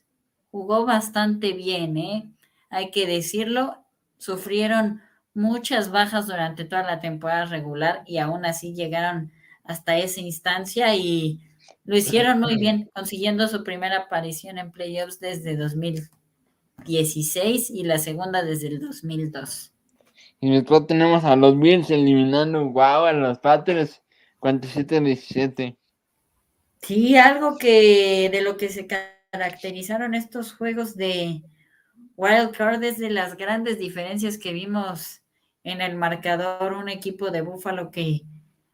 jugó 0.51 0.85
bastante 0.85 1.53
bien, 1.53 1.97
¿eh? 1.97 2.31
Hay 2.69 2.91
que 2.91 3.07
decirlo, 3.07 3.83
sufrieron 4.17 5.01
muchas 5.33 5.91
bajas 5.91 6.27
durante 6.27 6.65
toda 6.65 6.83
la 6.83 6.99
temporada 6.99 7.45
regular 7.45 8.03
y 8.05 8.19
aún 8.19 8.45
así 8.45 8.73
llegaron 8.73 9.31
hasta 9.63 9.97
esa 9.97 10.21
instancia 10.21 10.95
y 10.95 11.41
lo 11.85 11.97
hicieron 11.97 12.39
muy 12.39 12.57
bien, 12.57 12.89
consiguiendo 12.93 13.47
su 13.47 13.63
primera 13.63 13.97
aparición 13.97 14.57
en 14.57 14.71
playoffs 14.71 15.19
desde 15.19 15.57
2016 16.83 17.69
y 17.69 17.83
la 17.83 17.97
segunda 17.97 18.43
desde 18.43 18.67
el 18.67 18.79
2002. 18.79 19.71
Y 20.39 20.51
después 20.51 20.85
tenemos 20.87 21.23
a 21.23 21.35
los 21.35 21.57
Bills 21.57 21.89
eliminando, 21.89 22.65
wow, 22.69 23.05
a 23.05 23.13
los 23.13 23.39
Patriots 23.39 24.01
47-17. 24.39 25.77
Sí, 26.81 27.15
algo 27.15 27.57
que 27.57 28.29
de 28.29 28.41
lo 28.41 28.57
que 28.57 28.67
se 28.67 28.87
caracterizaron 29.31 30.15
estos 30.15 30.53
juegos 30.53 30.97
de 30.97 31.43
Wild 32.17 32.51
Card 32.51 32.83
es 32.83 32.97
de 32.97 33.09
las 33.09 33.37
grandes 33.37 33.79
diferencias 33.79 34.37
que 34.37 34.51
vimos 34.51 35.21
en 35.63 35.79
el 35.79 35.95
marcador, 35.95 36.73
un 36.73 36.89
equipo 36.89 37.31
de 37.31 37.41
Búfalo 37.41 37.89
que 37.89 38.23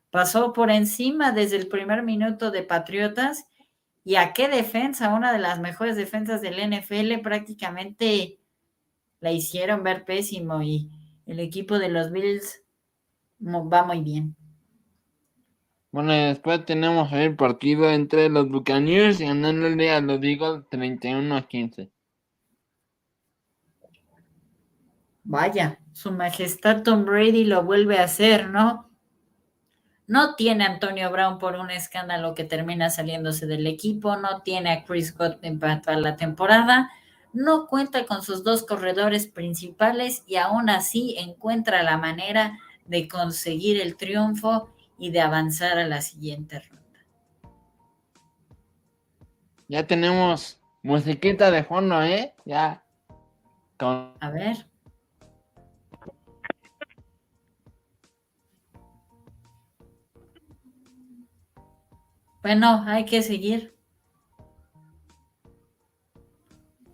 pasó 0.10 0.54
por 0.54 0.72
encima 0.72 1.32
desde 1.32 1.58
el 1.58 1.68
primer 1.68 2.02
minuto 2.02 2.50
de 2.50 2.64
Patriotas 2.64 3.46
y 4.04 4.16
a 4.16 4.34
qué 4.34 4.48
defensa, 4.48 5.14
una 5.14 5.34
de 5.34 5.40
las 5.40 5.60
mejores 5.60 5.96
defensas 5.96 6.42
del 6.42 6.60
NFL, 6.60 7.22
prácticamente 7.22 8.40
la 9.20 9.32
hicieron 9.32 9.84
ver 9.84 10.06
pésimo 10.06 10.62
y 10.62 10.90
el 11.26 11.40
equipo 11.40 11.78
de 11.78 11.90
los 11.90 12.12
Bills 12.12 12.64
va 13.42 13.84
muy 13.84 14.02
bien. 14.02 14.36
Bueno, 15.92 16.14
y 16.14 16.20
después 16.20 16.66
tenemos 16.66 17.12
el 17.14 17.36
partido 17.36 17.90
entre 17.90 18.30
los 18.30 18.48
Buccaneers 18.50 19.20
ganándole 19.20 19.92
a 19.92 20.02
los 20.02 20.22
Eagles 20.24 20.64
31 20.70 21.36
a 21.36 21.48
15. 21.48 21.92
Vaya, 25.24 25.80
su 25.94 26.12
majestad 26.12 26.84
Tom 26.84 27.06
Brady 27.06 27.44
lo 27.44 27.64
vuelve 27.64 28.00
a 28.00 28.04
hacer, 28.04 28.50
¿no? 28.50 28.89
No 30.10 30.34
tiene 30.34 30.64
a 30.64 30.72
Antonio 30.72 31.12
Brown 31.12 31.38
por 31.38 31.54
un 31.54 31.70
escándalo 31.70 32.34
que 32.34 32.44
termina 32.44 32.90
saliéndose 32.90 33.46
del 33.46 33.68
equipo, 33.68 34.18
no 34.18 34.42
tiene 34.42 34.72
a 34.72 34.84
Chris 34.84 35.16
Godwin 35.16 35.60
para 35.60 35.84
toda 35.84 35.98
la 35.98 36.16
temporada, 36.16 36.90
no 37.32 37.68
cuenta 37.68 38.08
con 38.08 38.24
sus 38.24 38.44
dos 38.44 38.66
corredores 38.66 39.28
principales 39.28 40.24
y 40.26 40.38
aún 40.38 40.72
así 40.72 41.16
encuentra 41.20 41.84
la 41.84 41.98
manera 41.98 42.58
de 42.86 43.08
conseguir 43.08 43.80
el 43.80 43.98
triunfo 43.98 44.72
y 44.98 45.12
de 45.12 45.22
avanzar 45.22 45.78
a 45.78 45.88
la 45.88 46.02
siguiente 46.02 46.60
ronda. 46.60 47.06
Ya 49.68 49.86
tenemos 49.86 50.60
musiquita 50.82 51.52
de 51.52 51.64
fondo, 51.64 52.02
¿eh? 52.02 52.34
Ya. 52.46 52.84
A 53.78 54.32
ver. 54.32 54.66
Bueno, 62.42 62.84
hay 62.88 63.06
que 63.06 63.22
seguir. 63.22 63.76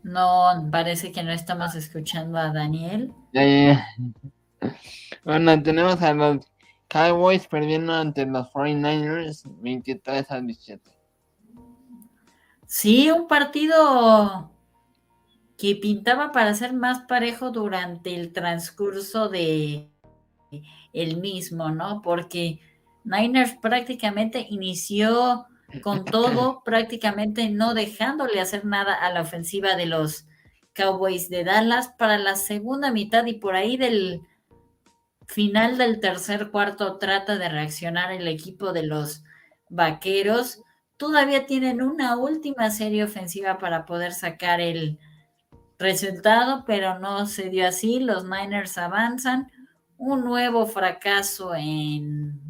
No, 0.04 0.70
parece 0.72 1.12
que 1.12 1.24
no 1.24 1.32
estamos 1.32 1.74
escuchando 1.76 2.38
a 2.38 2.52
Daniel. 2.52 3.12
Bueno, 5.24 5.64
tenemos 5.64 6.02
a 6.02 6.14
los 6.14 6.46
Cowboys 6.88 7.48
perdiendo 7.48 7.94
ante 7.94 8.26
los 8.26 8.48
49ers 8.52 9.44
23 9.62 10.32
a 10.32 10.42
17. 10.42 10.92
Sí, 12.68 13.10
un 13.12 13.28
partido 13.28 14.52
que 15.58 15.76
pintaba 15.76 16.32
para 16.32 16.54
ser 16.54 16.74
más 16.74 17.02
parejo 17.02 17.52
durante 17.52 18.16
el 18.16 18.34
transcurso 18.34 19.30
de 19.30 19.90
el 20.94 21.18
mismo, 21.18 21.70
¿no? 21.70 22.02
Porque 22.02 22.60
Niners 23.06 23.56
prácticamente 23.62 24.46
inició 24.50 25.46
con 25.82 26.06
todo, 26.06 26.62
prácticamente 26.66 27.50
no 27.50 27.74
dejándole 27.74 28.42
hacer 28.42 28.66
nada 28.66 28.94
a 28.94 29.12
la 29.12 29.22
ofensiva 29.22 29.76
de 29.76 29.86
los 29.86 30.26
Cowboys 30.74 31.30
de 31.30 31.44
Dallas 31.44 31.90
para 31.98 32.18
la 32.18 32.36
segunda 32.36 32.92
mitad 32.92 33.26
y 33.26 33.34
por 33.34 33.56
ahí 33.56 33.78
del 33.78 34.22
final 35.28 35.78
del 35.78 36.00
tercer 36.00 36.52
cuarto 36.52 36.98
trata 36.98 37.38
de 37.38 37.50
reaccionar 37.50 38.12
el 38.12 38.28
equipo 38.28 38.74
de 38.74 38.84
los 38.84 39.24
Vaqueros. 39.70 40.62
Todavía 40.98 41.46
tienen 41.46 41.82
una 41.82 42.18
última 42.18 42.70
serie 42.72 43.04
ofensiva 43.04 43.58
para 43.58 43.86
poder 43.86 44.14
sacar 44.14 44.62
el 44.62 45.00
resultado, 45.80 46.64
pero 46.66 47.00
no 47.00 47.26
se 47.26 47.50
dio 47.50 47.68
así. 47.68 48.00
Los 48.00 48.26
Niners 48.26 48.78
avanzan. 48.78 49.52
Un 49.98 50.26
nuevo 50.26 50.68
fracaso 50.68 51.56
en 51.56 52.45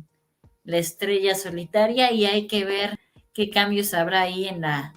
la 0.65 0.77
estrella 0.77 1.35
solitaria 1.35 2.11
y 2.11 2.25
hay 2.25 2.47
que 2.47 2.65
ver 2.65 2.99
qué 3.33 3.49
cambios 3.49 3.93
habrá 3.93 4.21
ahí 4.21 4.47
en 4.47 4.61
la 4.61 4.93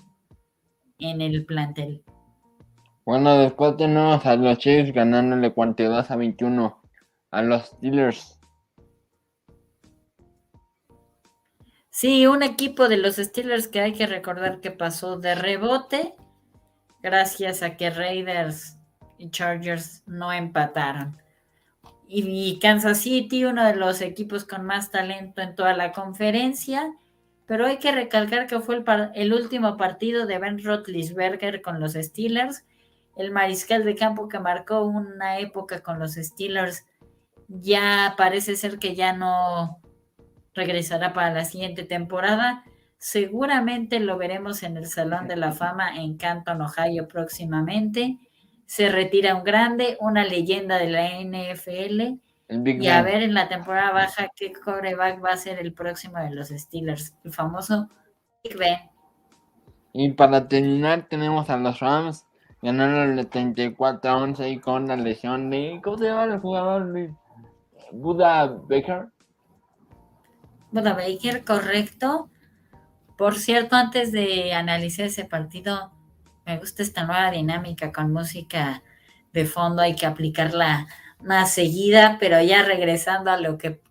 en 0.98 1.20
el 1.20 1.46
plantel. 1.46 2.02
Bueno, 3.04 3.38
después 3.38 3.76
tenemos 3.76 4.26
a 4.26 4.36
los 4.36 4.58
Chiefs 4.58 4.92
ganándole 4.92 5.52
42 5.52 6.10
a 6.10 6.16
21 6.16 6.82
a 7.30 7.42
los 7.42 7.66
Steelers. 7.66 8.38
Sí, 11.90 12.26
un 12.26 12.42
equipo 12.42 12.88
de 12.88 12.96
los 12.96 13.16
Steelers 13.16 13.68
que 13.68 13.80
hay 13.80 13.92
que 13.92 14.06
recordar 14.06 14.60
que 14.60 14.70
pasó 14.70 15.18
de 15.18 15.34
rebote 15.34 16.14
gracias 17.02 17.62
a 17.62 17.76
que 17.76 17.90
Raiders 17.90 18.76
y 19.18 19.30
Chargers 19.30 20.02
no 20.06 20.32
empataron. 20.32 21.20
Y 22.10 22.58
Kansas 22.60 22.98
City, 22.98 23.44
uno 23.44 23.64
de 23.64 23.76
los 23.76 24.00
equipos 24.00 24.44
con 24.44 24.64
más 24.64 24.90
talento 24.90 25.42
en 25.42 25.54
toda 25.54 25.74
la 25.74 25.92
conferencia, 25.92 26.94
pero 27.46 27.66
hay 27.66 27.78
que 27.78 27.92
recalcar 27.92 28.46
que 28.46 28.60
fue 28.60 28.76
el, 28.76 28.84
el 29.14 29.32
último 29.34 29.76
partido 29.76 30.26
de 30.26 30.38
Ben 30.38 30.62
Roethlisberger 30.62 31.60
con 31.60 31.80
los 31.80 31.92
Steelers, 31.92 32.64
el 33.16 33.30
mariscal 33.30 33.84
de 33.84 33.94
campo 33.94 34.28
que 34.28 34.38
marcó 34.38 34.84
una 34.84 35.38
época 35.38 35.82
con 35.82 35.98
los 35.98 36.14
Steelers 36.14 36.84
ya 37.48 38.14
parece 38.16 38.56
ser 38.56 38.78
que 38.78 38.94
ya 38.94 39.12
no 39.12 39.80
regresará 40.54 41.12
para 41.12 41.32
la 41.32 41.44
siguiente 41.44 41.82
temporada. 41.82 42.64
Seguramente 42.98 44.00
lo 44.00 44.18
veremos 44.18 44.62
en 44.62 44.76
el 44.76 44.86
Salón 44.86 45.28
de 45.28 45.36
la 45.36 45.52
Fama 45.52 45.96
en 45.96 46.16
Canton, 46.16 46.60
Ohio 46.60 47.08
próximamente. 47.08 48.18
Se 48.68 48.90
retira 48.90 49.34
un 49.34 49.44
grande, 49.44 49.96
una 49.98 50.24
leyenda 50.24 50.76
de 50.76 50.90
la 50.90 51.08
NFL. 51.22 52.20
y 52.50 52.88
a 52.88 53.02
ver 53.02 53.22
en 53.22 53.32
la 53.32 53.48
temporada 53.48 53.92
baja 53.92 54.28
qué 54.36 54.52
coreback 54.52 55.24
va 55.24 55.30
a 55.30 55.36
ser 55.38 55.58
el 55.58 55.72
próximo 55.72 56.18
de 56.18 56.30
los 56.30 56.48
Steelers, 56.48 57.14
el 57.24 57.32
famoso 57.32 57.88
Big 58.44 58.58
Ben. 58.58 58.78
Y 59.94 60.12
para 60.12 60.46
terminar 60.48 61.06
tenemos 61.08 61.48
a 61.48 61.56
los 61.56 61.80
Rams 61.80 62.26
ganando 62.60 63.20
el 63.20 63.26
34 63.26 64.10
a 64.10 64.16
11 64.18 64.50
y 64.50 64.58
con 64.58 64.86
la 64.86 64.96
lesión 64.96 65.48
de... 65.48 65.80
¿Cómo 65.82 65.96
se 65.96 66.04
llama 66.04 66.24
el 66.24 66.40
jugador? 66.40 67.10
Buda 67.92 68.46
Baker. 68.68 69.08
Buda 70.70 70.92
Baker, 70.92 71.42
correcto. 71.44 72.28
Por 73.16 73.36
cierto, 73.36 73.76
antes 73.76 74.12
de 74.12 74.52
analizar 74.52 75.06
ese 75.06 75.24
partido, 75.24 75.90
me 76.48 76.56
gusta 76.56 76.82
esta 76.82 77.04
nueva 77.04 77.30
dinámica 77.30 77.92
con 77.92 78.10
música 78.10 78.82
de 79.34 79.44
fondo, 79.44 79.82
hay 79.82 79.94
que 79.94 80.06
aplicarla 80.06 80.86
más 81.22 81.52
seguida, 81.52 82.16
pero 82.18 82.40
ya 82.40 82.62
regresando 82.62 83.30
a 83.30 83.36
lo 83.36 83.58
que 83.58 83.82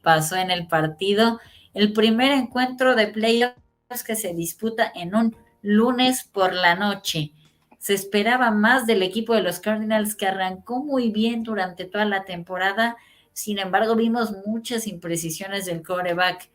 pasó 0.00 0.36
en 0.36 0.52
el 0.52 0.68
partido, 0.68 1.40
el 1.74 1.92
primer 1.92 2.30
encuentro 2.30 2.94
de 2.94 3.08
playoffs 3.08 4.04
que 4.06 4.14
se 4.14 4.32
disputa 4.32 4.92
en 4.94 5.16
un 5.16 5.36
lunes 5.60 6.22
por 6.22 6.54
la 6.54 6.76
noche. 6.76 7.32
Se 7.78 7.94
esperaba 7.94 8.52
más 8.52 8.86
del 8.86 9.02
equipo 9.02 9.34
de 9.34 9.42
los 9.42 9.58
Cardinals 9.58 10.14
que 10.14 10.28
arrancó 10.28 10.84
muy 10.84 11.10
bien 11.10 11.42
durante 11.42 11.84
toda 11.84 12.04
la 12.04 12.24
temporada, 12.24 12.96
sin 13.32 13.58
embargo, 13.58 13.96
vimos 13.96 14.32
muchas 14.46 14.86
imprecisiones 14.86 15.66
del 15.66 15.82
coreback 15.82 16.48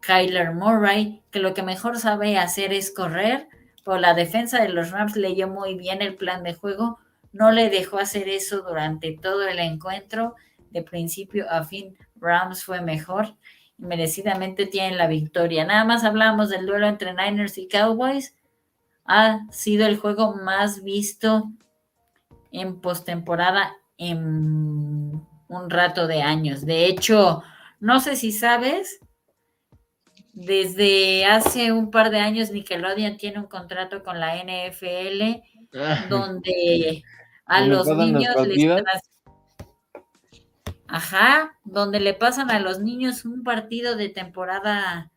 Kyler 0.00 0.52
Murray, 0.52 1.22
que 1.30 1.38
lo 1.38 1.54
que 1.54 1.62
mejor 1.62 1.98
sabe 1.98 2.36
hacer 2.36 2.74
es 2.74 2.92
correr. 2.92 3.48
Por 3.86 4.00
la 4.00 4.14
defensa 4.14 4.60
de 4.60 4.68
los 4.68 4.90
Rams 4.90 5.14
leyó 5.14 5.46
muy 5.46 5.76
bien 5.76 6.02
el 6.02 6.16
plan 6.16 6.42
de 6.42 6.54
juego, 6.54 6.98
no 7.30 7.52
le 7.52 7.70
dejó 7.70 7.98
hacer 7.98 8.28
eso 8.28 8.62
durante 8.62 9.16
todo 9.16 9.46
el 9.46 9.60
encuentro. 9.60 10.34
De 10.72 10.82
principio 10.82 11.48
a 11.48 11.62
fin, 11.62 11.96
Rams 12.16 12.64
fue 12.64 12.80
mejor 12.80 13.36
y 13.78 13.84
merecidamente 13.84 14.66
tienen 14.66 14.98
la 14.98 15.06
victoria. 15.06 15.64
Nada 15.64 15.84
más 15.84 16.02
hablamos 16.02 16.48
del 16.48 16.66
duelo 16.66 16.88
entre 16.88 17.14
Niners 17.14 17.58
y 17.58 17.68
Cowboys. 17.68 18.34
Ha 19.04 19.46
sido 19.52 19.86
el 19.86 19.98
juego 19.98 20.34
más 20.34 20.82
visto 20.82 21.44
en 22.50 22.80
postemporada 22.80 23.76
en 23.98 25.24
un 25.46 25.70
rato 25.70 26.08
de 26.08 26.22
años. 26.22 26.66
De 26.66 26.86
hecho, 26.86 27.44
no 27.78 28.00
sé 28.00 28.16
si 28.16 28.32
sabes, 28.32 28.98
desde 30.36 31.24
hace 31.24 31.72
un 31.72 31.90
par 31.90 32.10
de 32.10 32.18
años 32.18 32.50
Nickelodeon 32.50 33.16
tiene 33.16 33.38
un 33.38 33.46
contrato 33.46 34.02
con 34.04 34.20
la 34.20 34.36
NFL 34.36 35.40
donde 36.10 37.02
a 37.46 37.62
los 37.62 37.88
niños 37.88 38.46
les 38.46 39.02
Ajá, 40.88 41.58
donde 41.64 42.00
le 42.00 42.12
pasan 42.12 42.50
a 42.50 42.60
los 42.60 42.80
niños 42.80 43.24
un 43.24 43.42
partido 43.44 43.96
de 43.96 44.10
temporada 44.10 45.10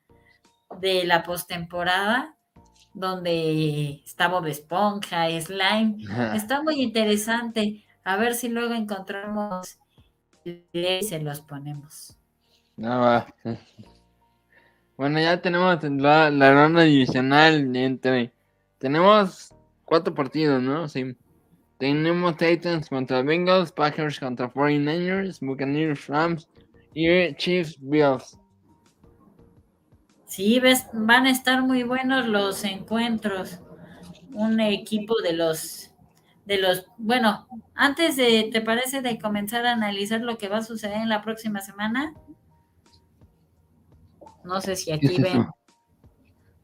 de 0.80 1.04
la 1.04 1.24
postemporada 1.24 2.36
donde 2.94 4.02
está 4.06 4.30
Bob 4.30 4.48
Esponja, 4.48 5.28
Slime. 5.42 5.98
Está 6.34 6.64
muy 6.64 6.82
interesante. 6.82 7.86
A 8.04 8.16
ver 8.16 8.34
si 8.34 8.48
luego 8.48 8.74
encontramos 8.74 9.78
y 10.44 10.64
se 11.04 11.20
los 11.20 11.42
ponemos. 11.42 12.18
No 12.78 13.02
va. 13.02 13.28
Bueno, 15.00 15.18
ya 15.18 15.42
tenemos 15.42 15.82
la, 15.82 16.30
la 16.30 16.54
ronda 16.54 16.82
divisional 16.82 17.74
entre. 17.74 18.34
Tenemos 18.80 19.56
cuatro 19.86 20.14
partidos, 20.14 20.62
¿no? 20.62 20.90
Sí. 20.90 21.16
Tenemos 21.78 22.36
Titans 22.36 22.90
contra 22.90 23.22
Bengals, 23.22 23.72
Packers 23.72 24.20
contra 24.20 24.52
49ers, 24.52 25.40
Buccaneers, 25.40 26.06
Rams 26.08 26.50
y 26.94 27.34
Chiefs, 27.36 27.78
Bills. 27.80 28.38
Sí, 30.26 30.60
ves, 30.60 30.86
van 30.92 31.28
a 31.28 31.32
estar 31.32 31.62
muy 31.62 31.84
buenos 31.84 32.28
los 32.28 32.66
encuentros. 32.66 33.62
Un 34.34 34.60
equipo 34.60 35.16
de 35.22 35.32
los 35.32 35.92
de 36.44 36.58
los, 36.58 36.88
bueno, 36.98 37.48
antes 37.74 38.18
de, 38.18 38.50
¿te 38.52 38.60
parece 38.60 39.02
de 39.02 39.18
comenzar 39.18 39.66
a 39.66 39.72
analizar 39.72 40.20
lo 40.20 40.38
que 40.38 40.50
va 40.50 40.58
a 40.58 40.64
suceder 40.64 40.98
en 40.98 41.08
la 41.08 41.22
próxima 41.22 41.62
semana? 41.62 42.16
No 44.50 44.62
sé 44.62 44.76
si 44.76 44.92
aquí 44.92 45.22
ven. 45.22 45.48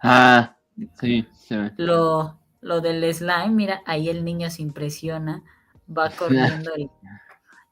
Ah, 0.02 0.58
sí, 1.00 1.28
sí. 1.38 1.56
Lo, 1.78 2.40
lo 2.60 2.82
del 2.82 3.14
slime, 3.14 3.50
mira, 3.50 3.84
ahí 3.86 4.10
el 4.10 4.26
niño 4.26 4.50
se 4.50 4.64
impresiona, 4.64 5.44
va 5.88 6.10
corriendo 6.18 6.72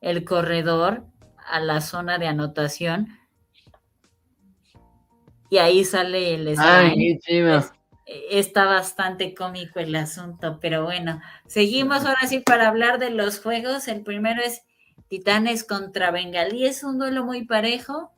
el, 0.02 0.24
corredor 0.24 1.04
a 1.50 1.60
la 1.60 1.82
zona 1.82 2.20
de 2.20 2.28
anotación 2.28 3.08
y 5.50 5.58
ahí 5.58 5.84
sale 5.84 6.36
el 6.36 6.56
slime. 6.56 7.20
Ay, 7.28 7.80
está 8.30 8.66
bastante 8.66 9.34
cómico 9.34 9.80
el 9.80 9.96
asunto, 9.96 10.60
pero 10.62 10.84
bueno, 10.84 11.22
seguimos 11.48 12.06
ahora 12.06 12.28
sí 12.28 12.38
para 12.38 12.68
hablar 12.68 13.00
de 13.00 13.10
los 13.10 13.40
juegos. 13.40 13.88
El 13.88 14.04
primero 14.04 14.44
es 14.44 14.62
Titanes 15.08 15.64
contra 15.64 16.12
Bengalí 16.12 16.68
es 16.68 16.84
un 16.84 17.00
duelo 17.00 17.26
muy 17.26 17.46
parejo. 17.46 18.12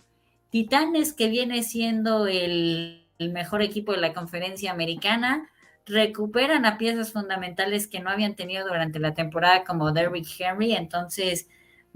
Titanes 0.55 1.11
que 1.11 1.27
viene 1.27 1.63
siendo 1.63 2.27
el, 2.27 3.05
el 3.19 3.33
mejor 3.33 3.61
equipo 3.61 3.91
de 3.91 3.97
la 3.97 4.13
conferencia 4.13 4.71
americana, 4.71 5.49
recuperan 5.85 6.65
a 6.65 6.77
piezas 6.77 7.11
fundamentales 7.11 7.87
que 7.87 7.99
no 7.99 8.09
habían 8.09 8.37
tenido 8.37 8.65
durante 8.65 8.99
la 8.99 9.13
temporada 9.13 9.65
como 9.65 9.91
Derrick 9.91 10.25
Henry, 10.39 10.71
entonces 10.71 11.49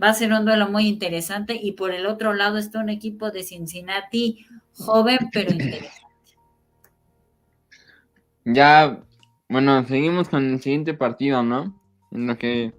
va 0.03 0.09
a 0.09 0.13
ser 0.13 0.33
un 0.33 0.43
duelo 0.43 0.67
muy 0.67 0.87
interesante 0.87 1.57
y 1.57 1.71
por 1.71 1.91
el 1.91 2.05
otro 2.05 2.33
lado 2.33 2.57
está 2.57 2.79
un 2.81 2.89
equipo 2.89 3.31
de 3.31 3.43
Cincinnati 3.43 4.45
joven 4.73 5.29
pero 5.31 5.53
interesante. 5.53 6.01
Ya, 8.43 8.99
bueno, 9.47 9.85
seguimos 9.85 10.27
con 10.27 10.51
el 10.51 10.61
siguiente 10.61 10.93
partido, 10.93 11.43
¿no? 11.43 11.81
En 12.11 12.27
lo 12.27 12.37
que 12.37 12.73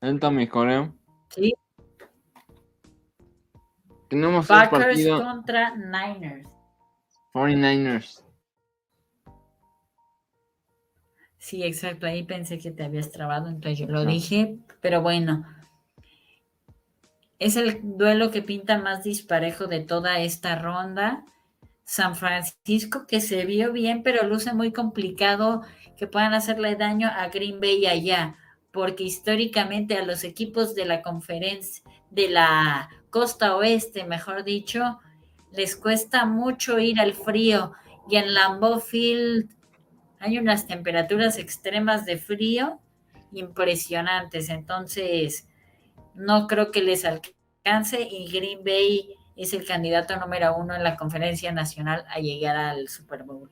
entra 0.00 0.30
mi 0.30 0.46
coreo. 0.46 0.94
Sí. 1.30 1.54
Tenemos 4.08 4.46
Packers 4.46 5.06
contra 5.06 5.74
Niners. 5.76 6.48
49ers. 7.32 8.24
Sí, 11.38 11.62
exacto. 11.62 12.06
Ahí 12.06 12.24
pensé 12.24 12.58
que 12.58 12.70
te 12.70 12.84
habías 12.84 13.10
trabado, 13.10 13.48
entonces 13.48 13.78
yo 13.78 13.86
lo 13.86 14.04
dije. 14.04 14.58
Pero 14.80 15.02
bueno, 15.02 15.46
es 17.38 17.56
el 17.56 17.80
duelo 17.82 18.30
que 18.30 18.42
pinta 18.42 18.78
más 18.78 19.04
disparejo 19.04 19.66
de 19.66 19.80
toda 19.80 20.20
esta 20.20 20.56
ronda. 20.56 21.24
San 21.84 22.16
Francisco, 22.16 23.06
que 23.06 23.20
se 23.20 23.46
vio 23.46 23.72
bien, 23.72 24.02
pero 24.02 24.26
luce 24.26 24.52
muy 24.52 24.72
complicado 24.72 25.62
que 25.96 26.06
puedan 26.06 26.34
hacerle 26.34 26.76
daño 26.76 27.08
a 27.08 27.28
Green 27.28 27.60
Bay 27.60 27.86
allá, 27.86 28.36
porque 28.72 29.04
históricamente 29.04 29.96
a 29.96 30.04
los 30.04 30.22
equipos 30.22 30.74
de 30.74 30.84
la 30.84 31.00
conferencia, 31.00 31.82
de 32.10 32.28
la 32.28 32.90
costa 33.10 33.56
oeste, 33.56 34.04
mejor 34.04 34.44
dicho, 34.44 35.00
les 35.52 35.76
cuesta 35.76 36.24
mucho 36.24 36.78
ir 36.78 37.00
al 37.00 37.14
frío. 37.14 37.72
Y 38.08 38.16
en 38.16 38.34
Lambeau 38.34 38.80
Field 38.80 39.50
hay 40.18 40.38
unas 40.38 40.66
temperaturas 40.66 41.38
extremas 41.38 42.04
de 42.06 42.16
frío 42.18 42.80
impresionantes, 43.32 44.48
entonces 44.48 45.46
no 46.14 46.46
creo 46.46 46.70
que 46.70 46.82
les 46.82 47.04
alcance. 47.04 48.08
Y 48.10 48.30
Green 48.30 48.64
Bay 48.64 49.14
es 49.36 49.52
el 49.52 49.66
candidato 49.66 50.16
número 50.16 50.56
uno 50.56 50.74
en 50.74 50.82
la 50.82 50.96
conferencia 50.96 51.52
nacional 51.52 52.04
a 52.08 52.18
llegar 52.18 52.56
al 52.56 52.88
Super 52.88 53.22
Bowl. 53.22 53.50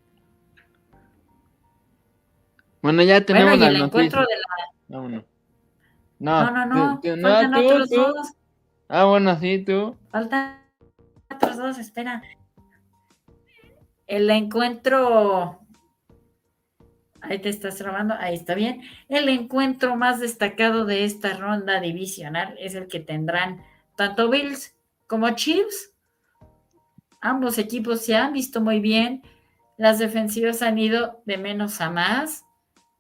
Bueno, 2.82 3.02
ya 3.02 3.20
tenemos 3.20 3.60
el 3.60 3.76
encuentro 3.76 4.20
de 4.20 4.36
la... 4.36 4.46
No, 4.88 6.50
no, 6.50 6.50
no, 6.50 6.66
no, 6.66 7.00
faltan 7.02 7.54
otros 7.54 7.90
dos. 7.90 8.32
Ah, 8.88 9.04
bueno, 9.04 9.38
sí, 9.38 9.64
tú. 9.64 9.96
Faltan 10.10 10.60
otros 11.34 11.56
dos, 11.56 11.78
espera. 11.78 12.22
El 14.06 14.30
encuentro 14.30 15.66
Ahí 17.28 17.40
te 17.40 17.48
estás 17.48 17.76
trabando, 17.76 18.14
ahí 18.18 18.34
está 18.34 18.54
bien. 18.54 18.82
El 19.08 19.28
encuentro 19.28 19.96
más 19.96 20.20
destacado 20.20 20.84
de 20.84 21.04
esta 21.04 21.36
ronda 21.36 21.80
divisional 21.80 22.54
es 22.58 22.74
el 22.74 22.86
que 22.86 23.00
tendrán 23.00 23.62
tanto 23.96 24.30
Bills 24.30 24.76
como 25.06 25.30
Chiefs. 25.30 25.92
Ambos 27.20 27.58
equipos 27.58 28.02
se 28.02 28.14
han 28.14 28.32
visto 28.32 28.60
muy 28.60 28.80
bien. 28.80 29.22
Las 29.76 29.98
defensivas 29.98 30.62
han 30.62 30.78
ido 30.78 31.22
de 31.24 31.38
menos 31.38 31.80
a 31.80 31.90
más. 31.90 32.44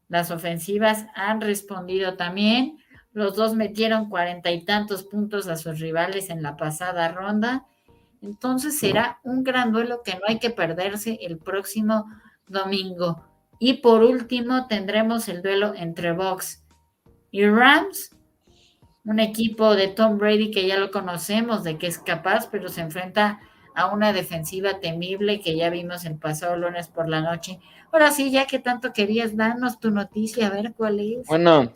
Las 0.08 0.30
ofensivas 0.30 1.06
han 1.14 1.40
respondido 1.40 2.16
también. 2.16 2.78
Los 3.16 3.34
dos 3.34 3.54
metieron 3.54 4.10
cuarenta 4.10 4.50
y 4.50 4.62
tantos 4.66 5.02
puntos 5.02 5.48
a 5.48 5.56
sus 5.56 5.80
rivales 5.80 6.28
en 6.28 6.42
la 6.42 6.58
pasada 6.58 7.08
ronda. 7.08 7.64
Entonces 8.20 8.78
será 8.78 9.20
un 9.22 9.42
gran 9.42 9.72
duelo 9.72 10.02
que 10.04 10.16
no 10.16 10.20
hay 10.28 10.38
que 10.38 10.50
perderse 10.50 11.18
el 11.22 11.38
próximo 11.38 12.04
domingo. 12.46 13.24
Y 13.58 13.78
por 13.78 14.02
último 14.02 14.66
tendremos 14.66 15.30
el 15.30 15.40
duelo 15.40 15.72
entre 15.74 16.12
Box 16.12 16.62
y 17.30 17.46
Rams, 17.46 18.14
un 19.06 19.18
equipo 19.18 19.74
de 19.74 19.88
Tom 19.88 20.18
Brady 20.18 20.50
que 20.50 20.66
ya 20.66 20.76
lo 20.76 20.90
conocemos, 20.90 21.64
de 21.64 21.78
que 21.78 21.86
es 21.86 21.98
capaz, 21.98 22.50
pero 22.50 22.68
se 22.68 22.82
enfrenta 22.82 23.40
a 23.74 23.94
una 23.94 24.12
defensiva 24.12 24.78
temible 24.78 25.40
que 25.40 25.56
ya 25.56 25.70
vimos 25.70 26.04
el 26.04 26.18
pasado 26.18 26.58
lunes 26.58 26.88
por 26.88 27.08
la 27.08 27.22
noche. 27.22 27.60
Ahora 27.90 28.10
sí, 28.10 28.30
ya 28.30 28.46
que 28.46 28.58
tanto 28.58 28.92
querías 28.92 29.38
darnos 29.38 29.80
tu 29.80 29.90
noticia, 29.90 30.48
a 30.48 30.50
ver 30.50 30.74
cuál 30.76 31.00
es. 31.00 31.26
Bueno, 31.26 31.72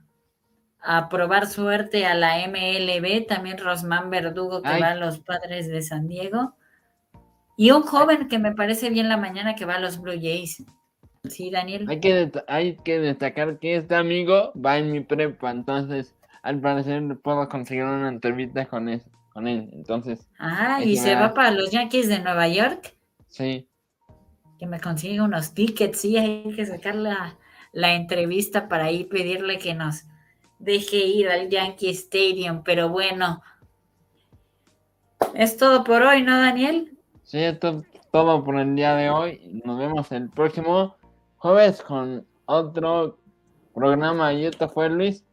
a 0.81 1.09
probar 1.09 1.47
suerte 1.47 2.05
a 2.05 2.13
la 2.13 2.47
MLB. 2.47 3.27
También 3.27 3.57
Rosman 3.57 4.09
Verdugo 4.09 4.61
que 4.61 4.79
va 4.79 4.91
a 4.91 4.95
los 4.95 5.19
Padres 5.19 5.67
de 5.67 5.81
San 5.81 6.07
Diego. 6.07 6.55
Y 7.57 7.71
un 7.71 7.83
joven 7.83 8.27
que 8.27 8.39
me 8.39 8.53
parece 8.53 8.89
bien 8.89 9.09
la 9.09 9.17
mañana 9.17 9.55
que 9.55 9.65
va 9.65 9.75
a 9.75 9.79
los 9.79 10.01
Blue 10.01 10.13
Jays. 10.13 10.63
Sí, 11.29 11.51
Daniel. 11.51 11.85
Hay 11.87 11.99
que, 11.99 12.31
hay 12.47 12.77
que 12.77 12.99
destacar 12.99 13.59
que 13.59 13.75
este 13.75 13.95
amigo 13.95 14.51
va 14.53 14.77
en 14.77 14.91
mi 14.91 15.01
prepa, 15.01 15.51
entonces 15.51 16.15
al 16.41 16.59
parecer 16.59 17.03
puedo 17.21 17.47
conseguir 17.47 17.83
una 17.83 18.09
entrevista 18.09 18.65
con 18.65 18.89
él. 18.89 19.03
Con 19.33 19.47
él 19.47 19.69
entonces. 19.71 20.27
Ah, 20.39 20.79
¿y 20.83 20.97
se 20.97 21.15
va 21.15 21.33
para 21.33 21.51
los 21.51 21.71
Yankees 21.71 22.09
de 22.09 22.19
Nueva 22.19 22.47
York? 22.47 22.95
Sí. 23.27 23.69
Que 24.59 24.67
me 24.67 24.79
consiga 24.79 25.23
unos 25.23 25.53
tickets, 25.53 26.01
sí, 26.01 26.17
hay 26.17 26.53
que 26.53 26.65
sacar 26.65 26.95
la, 26.95 27.37
la 27.71 27.93
entrevista 27.93 28.67
para 28.67 28.85
ahí 28.85 29.05
pedirle 29.05 29.57
que 29.57 29.73
nos 29.73 30.05
deje 30.61 30.97
ir 30.97 31.29
al 31.29 31.49
Yankee 31.49 31.89
Stadium, 31.89 32.63
pero 32.63 32.89
bueno. 32.89 33.41
Es 35.33 35.57
todo 35.57 35.83
por 35.83 36.01
hoy, 36.01 36.23
¿no, 36.23 36.37
Daniel? 36.37 36.97
Sí, 37.23 37.39
esto 37.39 37.69
es 37.69 38.01
todo 38.11 38.43
por 38.43 38.59
el 38.59 38.75
día 38.75 38.95
de 38.95 39.09
hoy. 39.09 39.61
Nos 39.63 39.79
vemos 39.79 40.11
el 40.11 40.29
próximo 40.29 40.95
jueves 41.37 41.81
con 41.81 42.25
otro 42.45 43.19
programa. 43.73 44.33
Y 44.33 44.45
esto 44.45 44.69
fue 44.69 44.89
Luis. 44.89 45.23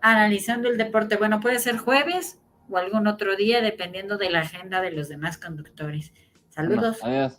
Analizando 0.00 0.68
el 0.68 0.78
deporte. 0.78 1.16
Bueno, 1.16 1.40
puede 1.40 1.58
ser 1.58 1.78
jueves 1.78 2.40
o 2.68 2.76
algún 2.76 3.06
otro 3.06 3.36
día, 3.36 3.60
dependiendo 3.60 4.18
de 4.18 4.30
la 4.30 4.40
agenda 4.40 4.80
de 4.80 4.90
los 4.90 5.08
demás 5.08 5.38
conductores. 5.38 6.12
Saludos. 6.48 6.98
adiós. 7.02 7.38